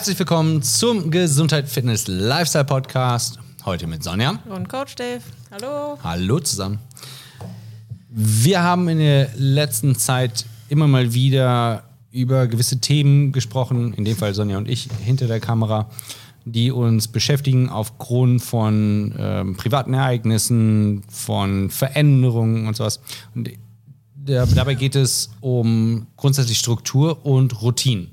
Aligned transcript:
Herzlich 0.00 0.18
willkommen 0.18 0.62
zum 0.62 1.10
Gesundheit, 1.10 1.68
Fitness, 1.68 2.08
Lifestyle 2.08 2.64
Podcast. 2.64 3.38
Heute 3.66 3.86
mit 3.86 4.02
Sonja. 4.02 4.38
Und 4.48 4.66
Coach 4.66 4.94
Dave. 4.94 5.20
Hallo. 5.50 5.98
Hallo 6.02 6.40
zusammen. 6.40 6.78
Wir 8.08 8.62
haben 8.62 8.88
in 8.88 8.96
der 8.96 9.28
letzten 9.36 9.94
Zeit 9.94 10.46
immer 10.70 10.88
mal 10.88 11.12
wieder 11.12 11.82
über 12.10 12.46
gewisse 12.46 12.80
Themen 12.80 13.32
gesprochen, 13.32 13.92
in 13.92 14.06
dem 14.06 14.16
Fall 14.16 14.32
Sonja 14.32 14.56
und 14.56 14.70
ich 14.70 14.88
hinter 15.04 15.26
der 15.26 15.38
Kamera, 15.38 15.90
die 16.46 16.70
uns 16.70 17.06
beschäftigen 17.06 17.68
aufgrund 17.68 18.40
von 18.40 19.14
ähm, 19.18 19.56
privaten 19.58 19.92
Ereignissen, 19.92 21.02
von 21.10 21.68
Veränderungen 21.68 22.66
und 22.68 22.74
sowas. 22.74 23.00
Und 23.34 23.50
der, 24.14 24.46
dabei 24.46 24.72
geht 24.72 24.96
es 24.96 25.28
um 25.42 26.06
grundsätzlich 26.16 26.58
Struktur 26.58 27.26
und 27.26 27.60
Routinen. 27.60 28.12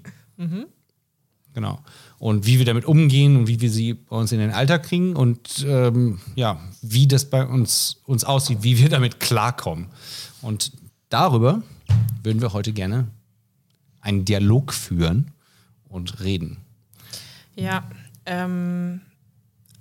Genau. 1.57 1.79
Und 2.19 2.45
wie 2.45 2.59
wir 2.59 2.67
damit 2.67 2.85
umgehen 2.85 3.35
und 3.35 3.47
wie 3.47 3.59
wir 3.59 3.71
sie 3.71 3.95
bei 3.95 4.15
uns 4.15 4.31
in 4.31 4.37
den 4.37 4.51
Alltag 4.51 4.83
kriegen 4.83 5.15
und 5.15 5.65
ähm, 5.67 6.19
ja, 6.35 6.59
wie 6.83 7.07
das 7.07 7.31
bei 7.31 7.43
uns, 7.43 7.99
uns 8.05 8.23
aussieht, 8.23 8.59
wie 8.61 8.77
wir 8.77 8.89
damit 8.89 9.19
klarkommen. 9.19 9.87
Und 10.43 10.71
darüber 11.09 11.63
würden 12.21 12.43
wir 12.43 12.53
heute 12.53 12.73
gerne 12.73 13.07
einen 14.01 14.23
Dialog 14.23 14.71
führen 14.71 15.31
und 15.89 16.19
reden. 16.19 16.57
Ja, 17.55 17.89
ähm, 18.27 19.01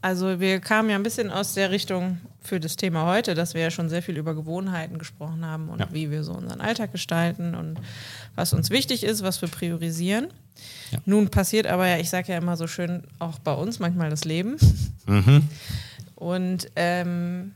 also 0.06 0.38
wir 0.38 0.60
kamen 0.60 0.88
ja 0.88 0.95
ein 0.96 1.02
bisschen 1.02 1.30
aus 1.30 1.55
der 1.55 1.73
Richtung 1.73 2.19
für 2.41 2.60
das 2.60 2.77
Thema 2.77 3.06
heute, 3.06 3.34
dass 3.34 3.55
wir 3.55 3.62
ja 3.62 3.70
schon 3.73 3.88
sehr 3.88 4.02
viel 4.02 4.16
über 4.16 4.34
Gewohnheiten 4.37 4.98
gesprochen 4.98 5.44
haben 5.44 5.69
und 5.69 5.80
Ja. 5.80 5.89
wie 5.91 6.12
wir 6.12 6.22
so 6.22 6.33
unseren 6.33 6.61
Alltag 6.61 6.92
gestalten 6.92 7.56
und 7.56 7.80
was 8.36 8.53
uns 8.53 8.70
wichtig 8.70 9.03
ist, 9.03 9.25
was 9.25 9.42
wir 9.42 9.48
priorisieren. 9.48 10.28
Ja. 10.92 10.98
Nun 11.06 11.28
passiert 11.28 11.67
aber 11.67 11.89
ja, 11.89 11.98
ich 11.98 12.08
sage 12.08 12.30
ja 12.33 12.39
immer 12.39 12.56
so 12.56 12.69
schön, 12.69 13.03
auch 13.19 13.41
bei 13.41 13.53
uns 13.53 13.80
manchmal 13.80 14.08
das 14.11 14.25
Leben. 14.25 14.56
Und 16.14 16.69
ähm, 16.77 17.55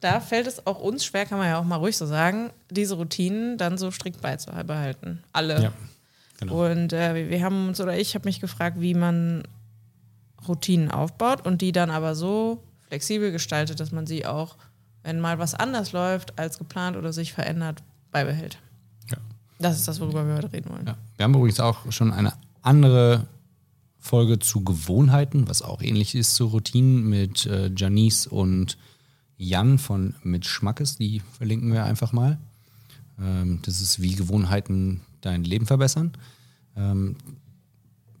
da 0.00 0.18
fällt 0.20 0.48
es 0.48 0.66
auch 0.66 0.80
uns 0.80 1.04
schwer, 1.04 1.26
kann 1.26 1.38
man 1.38 1.46
ja 1.48 1.58
auch 1.60 1.64
mal 1.64 1.76
ruhig 1.76 1.96
so 1.96 2.06
sagen, 2.06 2.50
diese 2.70 2.94
Routinen 2.96 3.56
dann 3.56 3.78
so 3.78 3.90
strikt 3.92 4.20
beizubehalten. 4.20 5.22
Alle. 5.32 5.62
Ja, 5.62 5.72
genau. 6.40 6.70
Und 6.70 6.92
äh, 6.92 7.30
wir 7.30 7.42
haben 7.44 7.68
uns, 7.68 7.80
oder 7.80 7.96
ich 7.96 8.14
habe 8.16 8.26
mich 8.28 8.40
gefragt, 8.40 8.80
wie 8.80 8.94
man 8.94 9.44
Routinen 10.48 10.90
aufbaut 10.90 11.44
und 11.44 11.60
die 11.60 11.72
dann 11.72 11.90
aber 11.90 12.14
so 12.14 12.62
flexibel 12.88 13.32
gestaltet, 13.32 13.80
dass 13.80 13.92
man 13.92 14.06
sie 14.06 14.26
auch, 14.26 14.56
wenn 15.02 15.20
mal 15.20 15.38
was 15.38 15.54
anders 15.54 15.92
läuft 15.92 16.38
als 16.38 16.58
geplant 16.58 16.96
oder 16.96 17.12
sich 17.12 17.32
verändert, 17.32 17.82
beibehält. 18.10 18.58
Ja. 19.10 19.18
Das 19.58 19.76
ist 19.76 19.88
das, 19.88 20.00
worüber 20.00 20.26
wir 20.26 20.34
heute 20.34 20.52
reden 20.52 20.70
wollen. 20.70 20.86
Ja. 20.86 20.96
Wir 21.16 21.24
haben 21.24 21.34
übrigens 21.34 21.60
auch 21.60 21.90
schon 21.90 22.12
eine 22.12 22.32
andere 22.62 23.26
Folge 23.98 24.38
zu 24.38 24.64
Gewohnheiten, 24.64 25.48
was 25.48 25.62
auch 25.62 25.80
ähnlich 25.80 26.14
ist 26.14 26.34
zu 26.34 26.46
Routinen 26.46 27.08
mit 27.08 27.46
äh, 27.46 27.70
Janice 27.74 28.26
und 28.26 28.76
Jan 29.36 29.78
von 29.78 30.14
Mit 30.22 30.44
Schmackes. 30.44 30.96
Die 30.96 31.20
verlinken 31.20 31.72
wir 31.72 31.84
einfach 31.84 32.12
mal. 32.12 32.38
Ähm, 33.20 33.60
das 33.62 33.80
ist 33.80 34.02
wie 34.02 34.14
Gewohnheiten 34.14 35.00
dein 35.20 35.44
Leben 35.44 35.66
verbessern. 35.66 36.12
Ähm, 36.76 37.16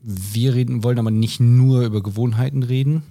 wir 0.02 0.54
reden, 0.54 0.82
wollen 0.82 0.98
aber 0.98 1.10
nicht 1.10 1.40
nur 1.40 1.82
über 1.82 2.02
Gewohnheiten 2.02 2.62
reden, 2.62 3.02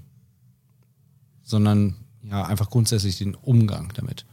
sondern 1.44 1.96
ja 2.24 2.46
einfach 2.46 2.70
grundsätzlich 2.70 3.18
den 3.18 3.36
Umgang 3.36 3.92
damit. 3.96 4.26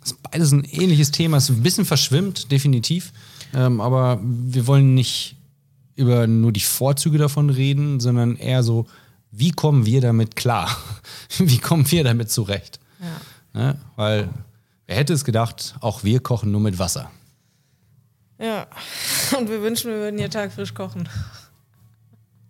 Das 0.00 0.12
ist 0.12 0.22
beides 0.22 0.52
ein 0.52 0.64
ähnliches 0.64 1.10
Thema, 1.10 1.36
es 1.36 1.48
ist 1.48 1.56
ein 1.56 1.62
bisschen 1.62 1.84
verschwimmt, 1.84 2.50
definitiv. 2.50 3.12
Ähm, 3.54 3.80
aber 3.80 4.20
wir 4.22 4.66
wollen 4.66 4.94
nicht 4.94 5.36
über 5.94 6.26
nur 6.26 6.52
die 6.52 6.60
Vorzüge 6.60 7.18
davon 7.18 7.50
reden, 7.50 8.00
sondern 8.00 8.36
eher 8.36 8.62
so, 8.62 8.86
wie 9.30 9.50
kommen 9.50 9.86
wir 9.86 10.00
damit 10.00 10.36
klar? 10.36 10.76
wie 11.38 11.58
kommen 11.58 11.90
wir 11.90 12.04
damit 12.04 12.30
zurecht? 12.30 12.80
Ja. 13.54 13.60
Ne? 13.60 13.78
Weil, 13.96 14.28
wer 14.86 14.96
hätte 14.96 15.12
es 15.12 15.24
gedacht, 15.24 15.76
auch 15.80 16.02
wir 16.02 16.20
kochen 16.20 16.50
nur 16.50 16.60
mit 16.60 16.78
Wasser. 16.78 17.10
Ja. 18.38 18.66
Und 19.38 19.48
wir 19.48 19.62
wünschen, 19.62 19.90
wir 19.90 19.98
würden 19.98 20.18
jeden 20.18 20.30
Tag 20.30 20.52
frisch 20.52 20.74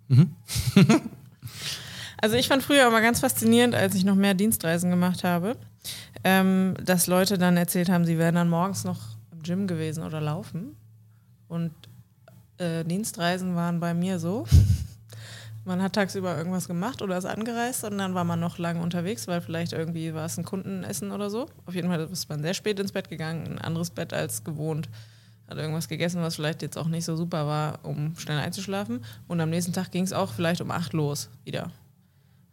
kochen. 0.08 0.36
also 2.20 2.36
ich 2.36 2.48
fand 2.48 2.62
früher 2.62 2.86
immer 2.86 3.00
ganz 3.00 3.20
faszinierend, 3.20 3.74
als 3.74 3.94
ich 3.94 4.04
noch 4.04 4.14
mehr 4.14 4.34
Dienstreisen 4.34 4.90
gemacht 4.90 5.24
habe, 5.24 5.56
ähm, 6.24 6.74
dass 6.82 7.06
Leute 7.06 7.38
dann 7.38 7.56
erzählt 7.56 7.88
haben, 7.88 8.04
sie 8.04 8.18
wären 8.18 8.34
dann 8.34 8.48
morgens 8.48 8.84
noch 8.84 9.00
im 9.32 9.42
Gym 9.42 9.66
gewesen 9.66 10.04
oder 10.04 10.20
laufen. 10.20 10.76
Und 11.48 11.72
äh, 12.58 12.84
Dienstreisen 12.84 13.54
waren 13.56 13.80
bei 13.80 13.94
mir 13.94 14.18
so. 14.18 14.46
Man 15.64 15.80
hat 15.80 15.92
tagsüber 15.92 16.36
irgendwas 16.36 16.66
gemacht 16.66 17.02
oder 17.02 17.16
ist 17.16 17.24
angereist 17.24 17.84
und 17.84 17.96
dann 17.98 18.14
war 18.14 18.24
man 18.24 18.40
noch 18.40 18.58
lange 18.58 18.80
unterwegs, 18.80 19.28
weil 19.28 19.40
vielleicht 19.40 19.72
irgendwie 19.72 20.12
war 20.12 20.24
es 20.26 20.36
ein 20.36 20.44
Kundenessen 20.44 21.12
oder 21.12 21.30
so. 21.30 21.46
Auf 21.66 21.76
jeden 21.76 21.86
Fall 21.86 22.00
ist 22.00 22.28
man 22.28 22.42
sehr 22.42 22.54
spät 22.54 22.80
ins 22.80 22.90
Bett 22.90 23.08
gegangen, 23.08 23.46
ein 23.46 23.58
anderes 23.60 23.90
Bett 23.90 24.12
als 24.12 24.42
gewohnt. 24.42 24.88
Hat 25.52 25.58
irgendwas 25.58 25.86
gegessen, 25.88 26.22
was 26.22 26.36
vielleicht 26.36 26.62
jetzt 26.62 26.78
auch 26.78 26.88
nicht 26.88 27.04
so 27.04 27.14
super 27.14 27.46
war, 27.46 27.78
um 27.82 28.16
schnell 28.16 28.38
einzuschlafen. 28.38 29.04
Und 29.28 29.38
am 29.40 29.50
nächsten 29.50 29.74
Tag 29.74 29.90
ging 29.90 30.02
es 30.04 30.14
auch 30.14 30.32
vielleicht 30.32 30.62
um 30.62 30.70
acht 30.70 30.94
los 30.94 31.28
wieder. 31.44 31.70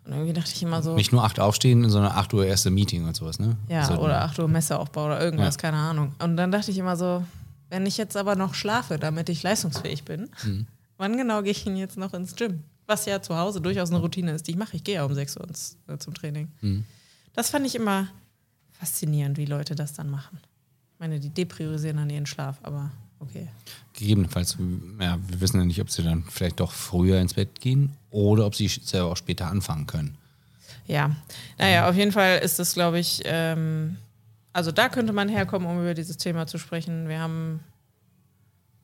Und 0.03 0.11
irgendwie 0.13 0.33
dachte 0.33 0.51
ich 0.53 0.61
immer 0.61 0.81
so, 0.83 0.95
Nicht 0.95 1.13
nur 1.13 1.23
8 1.23 1.39
aufstehen, 1.39 1.89
sondern 1.89 2.11
8 2.11 2.33
Uhr 2.33 2.45
erste 2.45 2.71
Meeting 2.71 3.05
und 3.07 3.15
sowas, 3.15 3.39
ne? 3.39 3.55
ja, 3.69 3.81
Also, 3.87 4.01
oder 4.01 4.21
8 4.23 4.39
Uhr 4.39 4.47
Messeaufbau 4.49 5.05
oder 5.05 5.21
irgendwas, 5.21 5.55
Ja. 5.55 5.61
keine 5.61 5.77
Ahnung. 5.77 6.13
Und 6.19 6.35
dann 6.35 6.51
dachte 6.51 6.71
ich 6.71 6.77
immer 6.77 6.97
so, 6.97 7.23
wenn 7.69 7.85
ich 7.85 7.95
jetzt 7.97 8.17
aber 8.17 8.35
noch 8.35 8.53
schlafe, 8.53 8.97
damit 8.97 9.29
ich 9.29 9.43
leistungsfähig 9.43 10.03
bin, 10.03 10.29
Mhm. 10.43 10.67
wann 10.97 11.15
genau 11.15 11.41
gehe 11.41 11.51
ich 11.51 11.63
denn 11.63 11.77
jetzt 11.77 11.95
noch 11.97 12.13
ins 12.13 12.35
Gym? 12.35 12.63
Was 12.87 13.05
ja 13.05 13.21
zu 13.21 13.37
Hause 13.37 13.61
durchaus 13.61 13.91
eine 13.91 13.99
Routine 13.99 14.31
ist, 14.31 14.47
die 14.47 14.51
ich 14.51 14.57
mache. 14.57 14.75
Ich 14.75 14.83
gehe 14.83 14.95
ja 14.95 15.05
um 15.05 15.13
6 15.13 15.37
Uhr 15.37 15.47
ins, 15.47 15.77
äh, 15.87 15.97
zum 15.99 16.13
Training. 16.15 16.49
Mhm. 16.61 16.83
Das 17.33 17.49
fand 17.51 17.65
ich 17.65 17.75
immer 17.75 18.07
faszinierend, 18.73 19.37
wie 19.37 19.45
Leute 19.45 19.75
das 19.75 19.93
dann 19.93 20.09
machen. 20.09 20.39
Ich 20.99 21.01
meine, 21.01 21.21
die 21.21 21.29
depriorisieren 21.29 21.95
dann 21.95 22.09
ihren 22.09 22.25
Schlaf, 22.25 22.57
aber 22.61 22.91
okay. 23.21 23.47
Gegebenenfalls, 23.93 24.57
ja, 24.99 25.17
wir 25.29 25.39
wissen 25.39 25.57
ja 25.57 25.65
nicht, 25.65 25.79
ob 25.79 25.89
sie 25.89 26.03
dann 26.03 26.25
vielleicht 26.25 26.59
doch 26.59 26.73
früher 26.73 27.21
ins 27.21 27.35
Bett 27.35 27.61
gehen 27.61 27.95
oder 28.11 28.45
ob 28.45 28.53
sie 28.53 28.67
selber 28.67 29.11
auch 29.11 29.15
später 29.15 29.47
anfangen 29.47 29.87
können. 29.87 30.17
Ja, 30.87 31.15
naja, 31.57 31.87
auf 31.87 31.95
jeden 31.95 32.11
Fall 32.11 32.39
ist 32.39 32.59
es, 32.59 32.73
glaube 32.73 32.99
ich, 32.99 33.21
ähm, 33.23 33.95
also 34.51 34.73
da 34.73 34.89
könnte 34.89 35.13
man 35.13 35.29
herkommen, 35.29 35.69
um 35.69 35.79
über 35.79 35.93
dieses 35.93 36.17
Thema 36.17 36.47
zu 36.47 36.57
sprechen. 36.57 37.07
Wir 37.07 37.19
haben, 37.19 37.61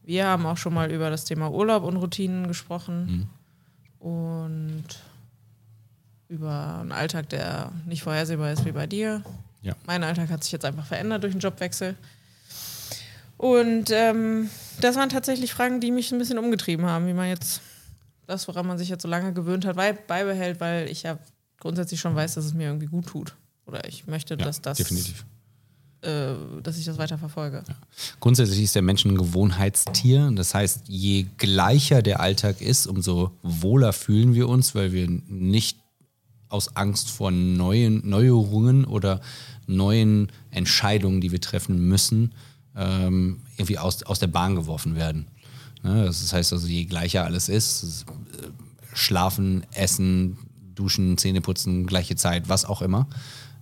wir 0.03 0.25
haben 0.25 0.45
auch 0.45 0.57
schon 0.57 0.73
mal 0.73 0.91
über 0.91 1.09
das 1.09 1.25
Thema 1.25 1.51
Urlaub 1.51 1.83
und 1.83 1.97
Routinen 1.97 2.47
gesprochen 2.47 3.27
und 3.99 4.85
über 6.29 6.77
einen 6.79 6.93
Alltag, 6.93 7.27
der 7.27 7.73
nicht 7.85 8.03
vorhersehbar 8.03 8.53
ist 8.53 8.63
wie 8.63 8.71
bei 8.71 8.87
dir. 8.87 9.21
Ja. 9.65 9.75
Mein 9.85 10.03
Alltag 10.03 10.29
hat 10.29 10.43
sich 10.43 10.53
jetzt 10.53 10.63
einfach 10.63 10.85
verändert 10.85 11.23
durch 11.23 11.33
den 11.33 11.39
Jobwechsel. 11.39 11.95
Und 13.37 13.89
ähm, 13.91 14.49
das 14.79 14.95
waren 14.95 15.09
tatsächlich 15.09 15.53
Fragen, 15.53 15.81
die 15.81 15.91
mich 15.91 16.11
ein 16.11 16.19
bisschen 16.19 16.37
umgetrieben 16.37 16.85
haben, 16.85 17.07
wie 17.07 17.13
man 17.13 17.27
jetzt 17.27 17.61
das, 18.27 18.47
woran 18.47 18.65
man 18.65 18.77
sich 18.77 18.89
jetzt 18.89 19.01
so 19.01 19.07
lange 19.07 19.33
gewöhnt 19.33 19.65
hat, 19.65 19.75
beibehält, 19.75 20.59
weil 20.59 20.89
ich 20.89 21.03
ja 21.03 21.19
grundsätzlich 21.59 21.99
schon 21.99 22.15
weiß, 22.15 22.35
dass 22.35 22.45
es 22.45 22.53
mir 22.53 22.67
irgendwie 22.67 22.87
gut 22.87 23.07
tut. 23.07 23.35
Oder 23.65 23.87
ich 23.87 24.07
möchte, 24.07 24.35
Ja, 24.35 24.45
dass 24.45 24.61
das, 24.61 24.77
definitiv. 24.77 25.25
Äh, 26.01 26.33
dass 26.61 26.77
ich 26.77 26.85
das 26.85 26.97
weiter 26.97 27.17
verfolge. 27.17 27.63
Grundsätzlich 28.19 28.61
ist 28.63 28.75
der 28.75 28.83
Mensch 28.83 29.03
ein 29.05 29.17
Gewohnheitstier. 29.17 30.31
Das 30.35 30.53
heißt, 30.53 30.83
je 30.87 31.25
gleicher 31.37 32.01
der 32.03 32.19
Alltag 32.19 32.61
ist, 32.61 32.85
umso 32.85 33.31
wohler 33.41 33.93
fühlen 33.93 34.35
wir 34.35 34.47
uns, 34.47 34.75
weil 34.75 34.91
wir 34.91 35.07
nicht 35.09 35.79
aus 36.55 36.75
Angst 36.75 37.09
vor 37.09 37.31
neuen 37.31 38.07
Neuerungen 38.07 38.85
oder 38.85 39.19
neuen 39.67 40.31
Entscheidungen, 40.51 41.21
die 41.21 41.31
wir 41.31 41.41
treffen 41.41 41.87
müssen, 41.87 42.33
ähm, 42.75 43.41
irgendwie 43.57 43.77
aus, 43.77 44.03
aus 44.03 44.19
der 44.19 44.27
Bahn 44.27 44.55
geworfen 44.55 44.95
werden. 44.95 45.27
Ne? 45.83 46.05
Das 46.05 46.31
heißt 46.31 46.53
also, 46.53 46.67
je 46.67 46.85
gleicher 46.85 47.25
alles 47.25 47.49
ist, 47.49 48.05
äh, 48.05 48.47
schlafen, 48.93 49.65
essen, 49.73 50.37
duschen, 50.73 51.17
Zähne 51.17 51.41
putzen, 51.41 51.85
gleiche 51.85 52.15
Zeit, 52.15 52.47
was 52.49 52.65
auch 52.65 52.81
immer. 52.81 53.07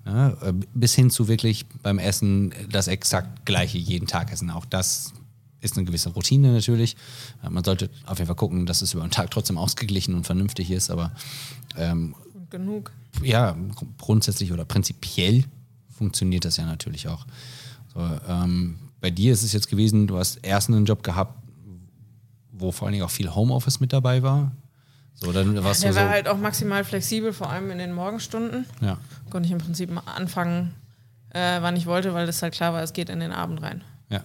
Ja, 0.06 0.30
äh, 0.42 0.54
bis 0.74 0.94
hin 0.94 1.10
zu 1.10 1.28
wirklich 1.28 1.66
beim 1.82 1.98
Essen 1.98 2.54
das 2.70 2.88
exakt 2.88 3.46
gleiche 3.46 3.78
jeden 3.78 4.08
Tag 4.08 4.32
essen. 4.32 4.52
Auch 4.52 4.66
das 4.66 5.14
ist 5.62 5.78
eine 5.78 5.86
gewisse 5.86 6.10
Routine 6.10 6.52
natürlich. 6.52 6.96
Äh, 7.44 7.50
Man 7.50 7.64
sollte 7.64 7.90
auf 8.06 8.18
jeden 8.18 8.28
Fall 8.28 8.36
gucken, 8.36 8.66
dass 8.66 8.82
es 8.82 8.94
über 8.94 9.04
den 9.04 9.12
Tag 9.12 9.32
trotzdem 9.32 9.58
ausgeglichen 9.58 10.14
und 10.14 10.26
vernünftig 10.26 10.72
ist, 10.72 10.92
aber 10.92 11.14
ähm, 11.78 12.16
genug. 12.54 12.92
ja, 13.22 13.52
gr- 13.52 13.86
grundsätzlich 13.98 14.52
oder 14.54 14.64
prinzipiell 14.66 15.44
funktioniert 15.90 16.46
das 16.46 16.58
ja 16.58 16.66
natürlich 16.66 17.08
auch. 17.08 17.26
So, 17.94 18.00
ähm, 18.28 18.78
bei 19.02 19.10
dir 19.12 19.34
ist 19.34 19.44
es 19.44 19.52
jetzt 19.54 19.68
gewesen, 19.70 20.08
du 20.08 20.18
hast 20.18 20.38
erst 20.44 20.70
einen 20.70 20.86
Job 20.86 21.04
gehabt, 21.04 21.38
wo 22.52 22.72
vor 22.72 22.88
allen 22.88 22.94
Dingen 22.94 23.04
auch 23.06 23.12
viel 23.12 23.34
Homeoffice 23.34 23.80
mit 23.80 23.92
dabei 23.92 24.24
war. 24.24 24.52
So, 25.16 25.32
dann 25.32 25.62
warst 25.64 25.84
Der 25.84 25.92
du 25.92 25.96
so, 25.96 26.02
war 26.02 26.10
halt 26.10 26.28
auch 26.28 26.38
maximal 26.38 26.84
flexibel, 26.84 27.34
vor 27.34 27.50
allem 27.50 27.70
in 27.72 27.78
den 27.78 27.94
Morgenstunden. 27.94 28.66
ja, 28.82 28.98
Konnte 29.30 29.48
ich 29.48 29.52
im 29.52 29.60
Prinzip 29.60 29.92
mal 29.92 30.02
anfangen, 30.02 30.74
äh, 31.30 31.62
wann 31.62 31.76
ich 31.76 31.86
wollte, 31.86 32.14
weil 32.14 32.28
es 32.30 32.42
halt 32.42 32.54
klar 32.54 32.74
war, 32.74 32.82
es 32.82 32.94
geht 32.94 33.10
in 33.10 33.20
den 33.20 33.32
Abend 33.32 33.62
rein. 33.62 33.84
ja. 34.10 34.24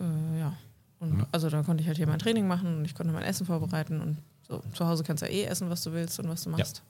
Äh, 0.00 0.38
ja. 0.38 0.56
Und 0.98 1.26
also 1.32 1.48
da 1.48 1.62
konnte 1.62 1.80
ich 1.82 1.86
halt 1.88 1.96
hier 1.96 2.06
mein 2.06 2.18
Training 2.18 2.46
machen 2.46 2.76
und 2.78 2.84
ich 2.84 2.94
konnte 2.94 3.12
mein 3.12 3.22
Essen 3.22 3.46
vorbereiten 3.46 4.00
und 4.02 4.18
so. 4.50 4.62
Zu 4.74 4.86
Hause 4.86 5.04
kannst 5.04 5.22
du 5.22 5.26
ja 5.26 5.32
eh 5.32 5.44
essen, 5.44 5.70
was 5.70 5.82
du 5.84 5.92
willst 5.92 6.18
und 6.18 6.28
was 6.28 6.42
du 6.42 6.50
machst. 6.50 6.82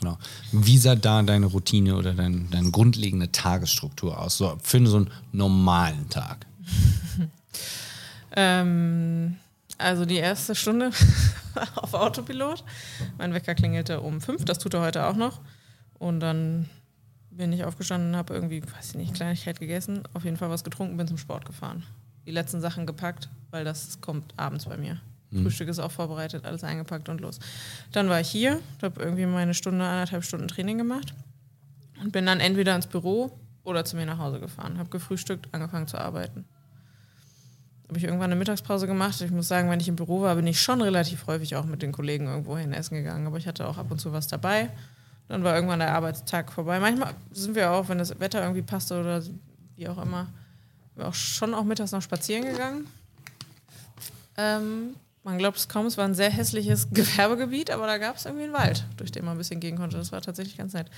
Genau. 0.00 0.18
Wie 0.52 0.76
sah 0.76 0.94
da 0.94 1.22
deine 1.22 1.46
Routine 1.46 1.96
oder 1.96 2.12
dein, 2.12 2.50
deine 2.50 2.70
grundlegende 2.70 3.32
Tagesstruktur 3.32 4.18
aus? 4.20 4.36
So 4.36 4.58
für 4.62 4.86
so 4.86 4.98
einen 4.98 5.10
normalen 5.32 6.08
Tag. 6.10 6.46
Ähm, 8.36 9.36
also 9.78 10.04
die 10.04 10.16
erste 10.16 10.56
Stunde 10.56 10.90
auf 11.76 11.94
Autopilot. 11.94 12.64
Mein 13.16 13.32
Wecker 13.32 13.54
klingelte 13.54 14.00
um 14.00 14.20
fünf, 14.20 14.44
das 14.44 14.58
tut 14.58 14.74
er 14.74 14.80
heute 14.80 15.06
auch 15.06 15.14
noch. 15.14 15.40
Und 16.00 16.18
dann 16.18 16.68
bin 17.30 17.52
ich 17.52 17.64
aufgestanden 17.64 18.16
habe 18.16 18.34
irgendwie, 18.34 18.62
weiß 18.62 18.90
ich 18.90 18.94
nicht, 18.94 19.14
Kleinigkeit 19.14 19.60
gegessen, 19.60 20.02
auf 20.14 20.24
jeden 20.24 20.36
Fall 20.36 20.50
was 20.50 20.64
getrunken, 20.64 20.96
bin 20.96 21.06
zum 21.06 21.18
Sport 21.18 21.44
gefahren. 21.44 21.84
Die 22.26 22.32
letzten 22.32 22.60
Sachen 22.60 22.86
gepackt, 22.86 23.28
weil 23.50 23.64
das 23.64 24.00
kommt 24.00 24.34
abends 24.36 24.64
bei 24.64 24.76
mir. 24.76 25.00
Frühstück 25.42 25.68
ist 25.68 25.78
auch 25.78 25.90
vorbereitet, 25.90 26.44
alles 26.44 26.64
eingepackt 26.64 27.08
und 27.08 27.20
los. 27.20 27.38
Dann 27.92 28.08
war 28.08 28.20
ich 28.20 28.28
hier, 28.28 28.60
habe 28.82 29.02
irgendwie 29.02 29.26
meine 29.26 29.54
Stunde, 29.54 29.84
anderthalb 29.84 30.24
Stunden 30.24 30.48
Training 30.48 30.78
gemacht 30.78 31.14
und 32.00 32.12
bin 32.12 32.26
dann 32.26 32.40
entweder 32.40 32.74
ins 32.76 32.86
Büro 32.86 33.32
oder 33.64 33.84
zu 33.84 33.96
mir 33.96 34.06
nach 34.06 34.18
Hause 34.18 34.40
gefahren. 34.40 34.78
Habe 34.78 34.90
gefrühstückt, 34.90 35.48
angefangen 35.52 35.86
zu 35.86 35.98
arbeiten. 35.98 36.44
Habe 37.88 37.98
ich 37.98 38.04
irgendwann 38.04 38.30
eine 38.30 38.36
Mittagspause 38.36 38.86
gemacht. 38.86 39.20
Ich 39.20 39.30
muss 39.30 39.48
sagen, 39.48 39.70
wenn 39.70 39.80
ich 39.80 39.88
im 39.88 39.96
Büro 39.96 40.22
war, 40.22 40.34
bin 40.36 40.46
ich 40.46 40.60
schon 40.60 40.80
relativ 40.80 41.26
häufig 41.26 41.56
auch 41.56 41.64
mit 41.64 41.82
den 41.82 41.92
Kollegen 41.92 42.26
irgendwo 42.26 42.56
hin 42.56 42.72
essen 42.72 42.94
gegangen. 42.94 43.26
Aber 43.26 43.36
ich 43.36 43.46
hatte 43.46 43.68
auch 43.68 43.78
ab 43.78 43.90
und 43.90 44.00
zu 44.00 44.12
was 44.12 44.26
dabei. 44.26 44.70
Dann 45.28 45.42
war 45.44 45.54
irgendwann 45.54 45.78
der 45.78 45.94
Arbeitstag 45.94 46.52
vorbei. 46.52 46.80
Manchmal 46.80 47.14
sind 47.30 47.54
wir 47.54 47.70
auch, 47.70 47.88
wenn 47.88 47.98
das 47.98 48.18
Wetter 48.20 48.42
irgendwie 48.42 48.62
passte 48.62 49.00
oder 49.00 49.22
wie 49.76 49.88
auch 49.88 50.02
immer, 50.02 50.28
wir 50.96 51.08
auch 51.08 51.14
schon 51.14 51.54
auch 51.54 51.64
mittags 51.64 51.92
noch 51.92 52.02
spazieren 52.02 52.44
gegangen. 52.44 52.86
Ähm, 54.36 54.96
man 55.24 55.38
glaubt 55.38 55.56
es 55.56 55.68
kaum, 55.68 55.86
es 55.86 55.96
war 55.96 56.04
ein 56.04 56.14
sehr 56.14 56.30
hässliches 56.30 56.88
Gewerbegebiet, 56.92 57.70
aber 57.70 57.86
da 57.86 57.98
gab 57.98 58.16
es 58.16 58.26
irgendwie 58.26 58.44
einen 58.44 58.52
Wald, 58.52 58.84
durch 58.96 59.10
den 59.10 59.24
man 59.24 59.34
ein 59.34 59.38
bisschen 59.38 59.60
gehen 59.60 59.76
konnte. 59.76 59.96
Das 59.96 60.12
war 60.12 60.20
tatsächlich 60.20 60.56
ganz 60.56 60.74
nett. 60.74 60.88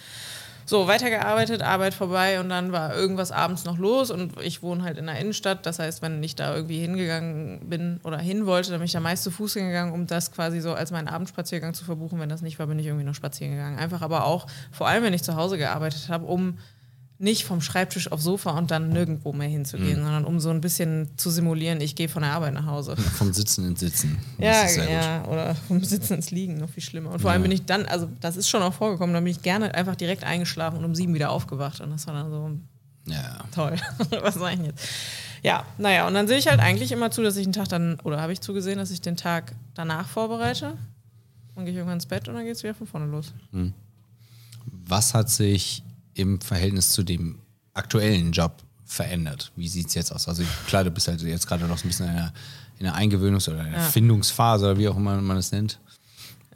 So, 0.69 0.89
weitergearbeitet, 0.89 1.63
Arbeit 1.63 1.95
vorbei 1.95 2.41
und 2.41 2.49
dann 2.49 2.73
war 2.73 2.93
irgendwas 2.93 3.31
abends 3.31 3.65
noch 3.65 3.79
los 3.79 4.11
und 4.11 4.33
ich 4.43 4.65
wohne 4.65 4.83
halt 4.83 4.99
in 4.99 5.07
der 5.07 5.17
Innenstadt. 5.17 5.65
Das 5.65 5.79
heißt, 5.79 6.03
wenn 6.03 6.21
ich 6.25 6.35
da 6.35 6.57
irgendwie 6.57 6.81
hingegangen 6.81 7.69
bin 7.69 8.01
oder 8.03 8.19
hin 8.19 8.47
wollte, 8.47 8.71
dann 8.71 8.81
bin 8.81 8.87
ich 8.87 8.93
da 8.93 8.99
meist 8.99 9.23
zu 9.23 9.31
Fuß 9.31 9.55
hingegangen, 9.55 9.95
um 9.95 10.09
das 10.09 10.33
quasi 10.33 10.61
so 10.61 10.75
als 10.75 10.91
meinen 10.91 11.07
Abendspaziergang 11.07 11.73
zu 11.73 11.85
verbuchen. 11.85 12.19
Wenn 12.19 12.29
das 12.29 12.43
nicht 12.43 12.59
war, 12.59 12.67
bin 12.67 12.81
ich 12.81 12.87
irgendwie 12.87 13.05
noch 13.05 13.15
spazieren 13.15 13.53
gegangen. 13.53 13.79
Einfach 13.79 14.03
aber 14.03 14.25
auch, 14.25 14.49
vor 14.73 14.89
allem 14.89 15.05
wenn 15.05 15.15
ich 15.15 15.23
zu 15.23 15.37
Hause 15.37 15.57
gearbeitet 15.57 16.09
habe, 16.09 16.27
um 16.27 16.59
nicht 17.19 17.45
vom 17.45 17.61
Schreibtisch 17.63 18.13
aufs 18.13 18.25
Sofa 18.25 18.51
und 18.59 18.71
dann 18.71 18.91
nirgendwo 18.91 19.33
mehr 19.33 19.49
hinzugehen, 19.49 19.97
sondern 20.03 20.25
um 20.27 20.39
so 20.39 20.51
ein 20.51 20.61
bisschen 20.61 21.09
zu 21.17 21.31
simulieren, 21.31 21.81
ich 21.81 21.95
gehe 21.97 22.09
von 22.11 22.23
der 22.23 22.33
Arbeit 22.33 22.53
nach 22.53 22.67
Hause. 22.67 22.95
Vom 22.97 23.33
Sitzen 23.33 23.67
ins 23.67 23.81
Sitzen. 23.81 24.19
Ja, 24.39 24.67
gut. 24.67 24.89
ja, 24.91 25.25
oder 25.25 25.55
vom 25.55 25.83
Sitzen 25.83 26.15
ins 26.15 26.31
Liegen, 26.31 26.59
noch 26.59 26.69
viel 26.69 26.83
schlimmer. 26.83 27.13
Und 27.13 27.21
vor 27.21 27.31
allem 27.31 27.41
bin 27.43 27.53
ich 27.53 27.65
dann, 27.65 27.87
also 27.87 28.09
das 28.21 28.37
ist 28.37 28.49
schon 28.51 28.63
auch 28.63 28.75
vorgekommen, 28.75 29.15
dann 29.15 29.25
bin 29.25 29.31
ich 29.31 29.41
gerne 29.43 29.75
einfach 29.75 29.97
direkt 29.97 30.25
eingeschlafen 30.25 30.79
und 30.79 30.85
um 30.85 30.95
sieben 30.95 31.15
wieder 31.15 31.31
aufgewacht. 31.31 31.81
Und 31.81 31.91
das 31.91 32.07
war 32.07 32.13
dann 32.15 32.31
so 32.31 32.51
Ja. 33.11 33.45
toll. 33.55 33.77
Was 34.21 34.35
sag 34.35 34.51
ich 34.53 34.57
denn 34.59 34.67
jetzt? 34.67 34.87
Ja, 35.43 35.65
naja, 35.79 36.07
und 36.09 36.13
dann 36.15 36.29
sehe 36.29 36.37
ich 36.39 36.49
halt 36.49 36.61
eigentlich 36.61 36.93
immer 36.93 37.11
zu, 37.11 37.23
dass 37.23 37.37
ich 37.39 37.45
den 37.45 37.53
Tag 37.55 37.69
dann, 37.69 37.99
oder 38.05 38.21
habe 38.21 38.33
ich 38.35 38.41
zugesehen, 38.43 38.79
dass 38.79 38.91
ich 38.91 39.01
den 39.01 39.17
Tag 39.17 39.55
danach 39.75 40.09
vorbereite. 40.09 40.77
Dann 41.55 41.65
gehe 41.65 41.73
ich 41.73 41.77
irgendwann 41.79 41.97
ins 41.97 42.07
Bett 42.07 42.29
und 42.29 42.35
dann 42.35 42.45
geht 42.45 42.57
es 42.57 42.63
wieder 42.63 42.75
von 42.75 42.87
vorne 42.87 43.07
los. 43.07 43.33
Was 44.87 45.15
hat 45.15 45.31
sich 45.31 45.83
im 46.17 46.41
Verhältnis 46.41 46.93
zu 46.93 47.03
dem 47.03 47.39
aktuellen 47.75 48.33
Job 48.33 48.63
verändert? 48.85 49.53
Wie 49.57 49.69
sieht 49.69 49.89
es 49.89 49.95
jetzt 49.95 50.13
aus? 50.13 50.29
Also 50.29 50.43
klar, 50.67 50.85
du 50.85 50.91
bist 50.91 51.09
halt 51.09 51.21
jetzt 51.23 51.47
gerade 51.47 51.65
noch 51.67 51.79
so 51.79 51.85
ein 51.85 51.89
bisschen 51.89 52.07
in 52.07 52.13
einer, 52.17 52.33
in 52.79 52.87
einer 52.87 52.97
Eingewöhnungs- 52.99 53.49
oder 53.49 53.61
einer 53.61 53.79
Ja. 53.79 53.83
Findungsphase 53.83 54.65
oder 54.67 54.79
wie 54.79 54.89
auch 54.89 54.97
immer 54.97 55.21
man 55.21 55.37
es 55.37 55.53
nennt. 55.53 55.79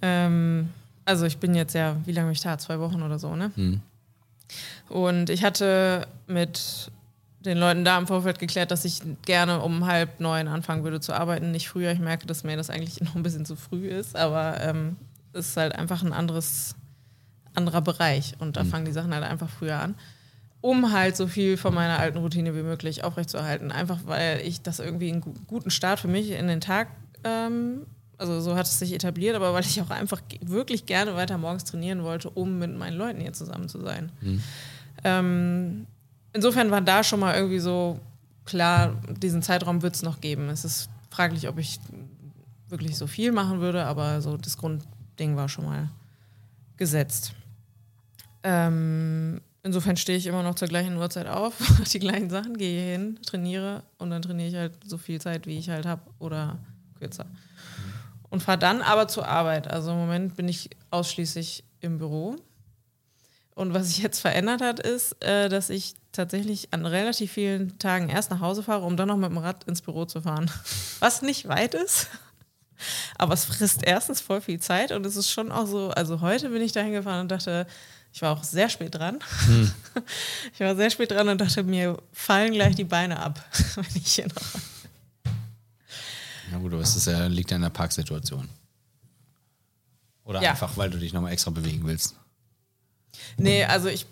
Ähm, 0.03 0.71
also 1.05 1.27
ich 1.27 1.39
bin 1.39 1.55
jetzt 1.55 1.75
ja, 1.75 1.97
wie 2.07 2.13
lange 2.13 2.27
bin 2.29 2.33
ich 2.33 2.41
da? 2.41 2.57
Zwei 2.59 2.79
Wochen 2.79 3.03
oder 3.03 3.19
so, 3.19 3.35
ne? 3.37 3.51
Und 4.89 5.31
ich 5.31 5.45
hatte 5.45 6.07
mit 6.27 6.91
den 7.41 7.59
Leuten 7.59 7.85
da 7.85 7.99
im 7.99 8.07
Vorfeld 8.07 8.39
geklärt, 8.39 8.71
dass 8.71 8.85
ich 8.85 9.01
gerne 9.23 9.61
um 9.61 9.87
halb 9.87 10.21
neun 10.21 10.47
anfangen 10.49 10.85
würde 10.85 11.01
zu 11.01 11.13
arbeiten, 11.15 11.51
nicht 11.53 11.69
früher. 11.69 11.91
Ich 11.93 11.99
merke, 11.99 12.27
dass 12.27 12.45
mir 12.45 12.57
das 12.57 12.71
eigentlich 12.71 13.01
noch 13.03 13.15
ein 13.15 13.23
bisschen 13.23 13.45
zu 13.47 13.57
früh 13.57 13.89
ist, 13.89 14.17
aber 14.17 14.61
ähm, 14.61 14.97
es 15.33 15.49
ist 15.51 15.57
halt 15.57 15.75
einfach 15.75 16.03
ein 16.03 16.13
anderes, 16.13 16.75
anderer 17.55 17.81
Bereich 17.81 18.35
und 18.39 18.57
da 18.57 18.65
fangen 18.65 18.85
die 18.85 18.93
Sachen 18.93 19.13
halt 19.15 19.25
einfach 19.25 19.49
früher 19.51 19.79
an. 19.81 19.95
Um 20.63 20.93
halt 20.93 21.17
so 21.17 21.27
viel 21.27 21.57
von 21.57 21.75
meiner 21.75 21.99
alten 21.99 22.19
Routine 22.19 22.55
wie 22.55 22.63
möglich 22.63 23.03
aufrechtzuerhalten. 23.03 23.73
Einfach 23.73 24.01
weil 24.05 24.41
ich 24.43 24.61
das 24.61 24.79
irgendwie 24.79 25.11
einen 25.11 25.23
gu- 25.23 25.33
guten 25.47 25.71
Start 25.71 26.01
für 26.01 26.09
mich 26.09 26.31
in 26.33 26.49
den 26.49 26.61
Tag, 26.61 26.89
ähm, 27.25 27.87
also 28.19 28.41
so 28.43 28.55
hat 28.57 28.67
es 28.67 28.79
sich 28.79 28.93
etabliert, 28.93 29.35
aber 29.37 29.55
weil 29.55 29.65
ich 29.65 29.81
auch 29.81 29.89
einfach 29.89 30.21
wirklich 30.43 30.85
gerne 30.85 31.15
weiter 31.17 31.39
morgens 31.39 31.65
trainieren 31.65 32.03
wollte, 32.03 32.29
um 32.29 32.59
mit 32.59 32.77
meinen 32.77 32.99
Leuten 32.99 33.21
hier 33.23 33.33
zusammen 33.33 33.71
zu 33.71 33.81
sein. 33.81 34.13
Ähm, 35.03 35.87
insofern 36.35 36.71
war 36.71 36.83
da 36.83 37.03
schon 37.03 37.21
mal 37.21 37.35
irgendwie 37.35 37.59
so 37.61 37.99
klar, 38.45 38.95
diesen 39.23 39.43
Zeitraum 39.43 39.81
wird 39.81 39.95
es 39.95 40.03
noch 40.03 40.21
geben. 40.21 40.51
Es 40.51 40.65
ist 40.67 40.91
fraglich, 41.11 41.49
ob 41.49 41.59
ich 41.59 41.81
wirklich 42.69 42.99
so 42.99 43.07
viel 43.07 43.33
machen 43.33 43.61
würde, 43.61 43.87
aber 43.87 44.21
so 44.21 44.37
das 44.37 44.59
Grundding 44.59 45.37
war 45.37 45.49
schon 45.49 45.65
mal 45.65 45.89
gesetzt. 46.77 47.33
Ähm, 48.43 49.41
insofern 49.63 49.97
stehe 49.97 50.19
ich 50.19 50.27
immer 50.27 50.43
noch 50.43 50.55
zur 50.55 50.69
gleichen 50.69 50.97
Uhrzeit 50.97 51.27
auf, 51.27 51.55
die 51.93 51.99
gleichen 51.99 52.31
Sachen, 52.31 52.57
gehe 52.57 52.93
hin, 52.93 53.19
trainiere 53.25 53.83
und 53.99 54.11
dann 54.11 54.23
trainiere 54.23 54.49
ich 54.49 54.55
halt 54.55 54.73
so 54.85 54.99
viel 54.99 55.21
Zeit, 55.21 55.47
wie 55.47 55.59
ich 55.59 55.69
halt 55.69 55.87
habe 55.87 56.03
oder 56.19 56.59
kürzer. 56.99 57.27
Und 58.31 58.43
fahre 58.43 58.59
dann 58.59 58.81
aber 58.81 59.09
zur 59.09 59.27
Arbeit. 59.27 59.69
Also 59.69 59.91
im 59.91 59.99
Moment 59.99 60.37
bin 60.37 60.49
ich 60.49 60.71
ausschließlich 60.91 61.65
im 61.81 61.99
Büro. 61.99 62.37
Und 63.55 63.75
was 63.75 63.89
sich 63.89 63.99
jetzt 63.99 64.21
verändert 64.21 64.63
hat, 64.63 64.81
ist, 64.81 65.23
äh, 65.23 65.49
dass 65.49 65.69
ich 65.69 65.95
tatsächlich 66.13 66.73
an 66.73 66.87
relativ 66.87 67.33
vielen 67.33 67.79
Tagen 67.79 68.09
erst 68.09 68.31
nach 68.31 68.41
Hause 68.41 68.63
fahre, 68.63 68.85
um 68.85 68.97
dann 68.97 69.09
noch 69.09 69.17
mit 69.17 69.31
dem 69.31 69.39
Rad 69.39 69.65
ins 69.65 69.83
Büro 69.83 70.05
zu 70.05 70.23
fahren. 70.23 70.51
Was 71.01 71.23
nicht 71.23 71.49
weit 71.49 71.75
ist. 71.75 72.09
Aber 73.19 73.35
es 73.35 73.45
frisst 73.45 73.83
erstens 73.85 74.21
voll 74.21 74.41
viel 74.41 74.61
Zeit 74.61 74.93
und 74.93 75.05
es 75.05 75.17
ist 75.17 75.31
schon 75.31 75.53
auch 75.53 75.67
so, 75.67 75.91
also 75.91 76.21
heute 76.21 76.49
bin 76.51 76.63
ich 76.63 76.73
dahin 76.73 76.93
gefahren 76.93 77.21
und 77.21 77.31
dachte, 77.31 77.67
ich 78.13 78.23
war 78.23 78.33
auch 78.37 78.45
sehr 78.45 78.69
spät 78.69 78.95
dran. 78.95 79.19
Ich 80.55 80.61
war 80.61 80.77
sehr 80.77 80.91
spät 80.91 81.11
dran 81.11 81.29
und 81.29 81.41
dachte, 81.41 81.63
mir 81.65 81.97
fallen 82.13 82.53
gleich 82.53 82.75
die 82.77 82.85
Beine 82.85 83.19
ab, 83.19 83.45
wenn 83.75 83.85
ich 83.95 84.15
hier 84.15 84.27
noch. 84.27 84.61
Na 86.51 86.59
gut, 86.59 86.73
aber 86.73 86.83
es 86.83 87.05
ja, 87.05 87.27
liegt 87.27 87.51
ja 87.51 87.57
in 87.57 87.63
der 87.63 87.71
Parksituation. 87.71 88.49
Oder 90.25 90.43
Ja. 90.43 90.51
einfach, 90.51 90.77
weil 90.77 90.91
du 90.91 90.99
dich 90.99 91.13
nochmal 91.13 91.33
extra 91.33 91.51
bewegen 91.51 91.83
willst. 91.85 92.15
Nee, 93.37 93.65
also 93.65 93.89
ich 93.89 94.07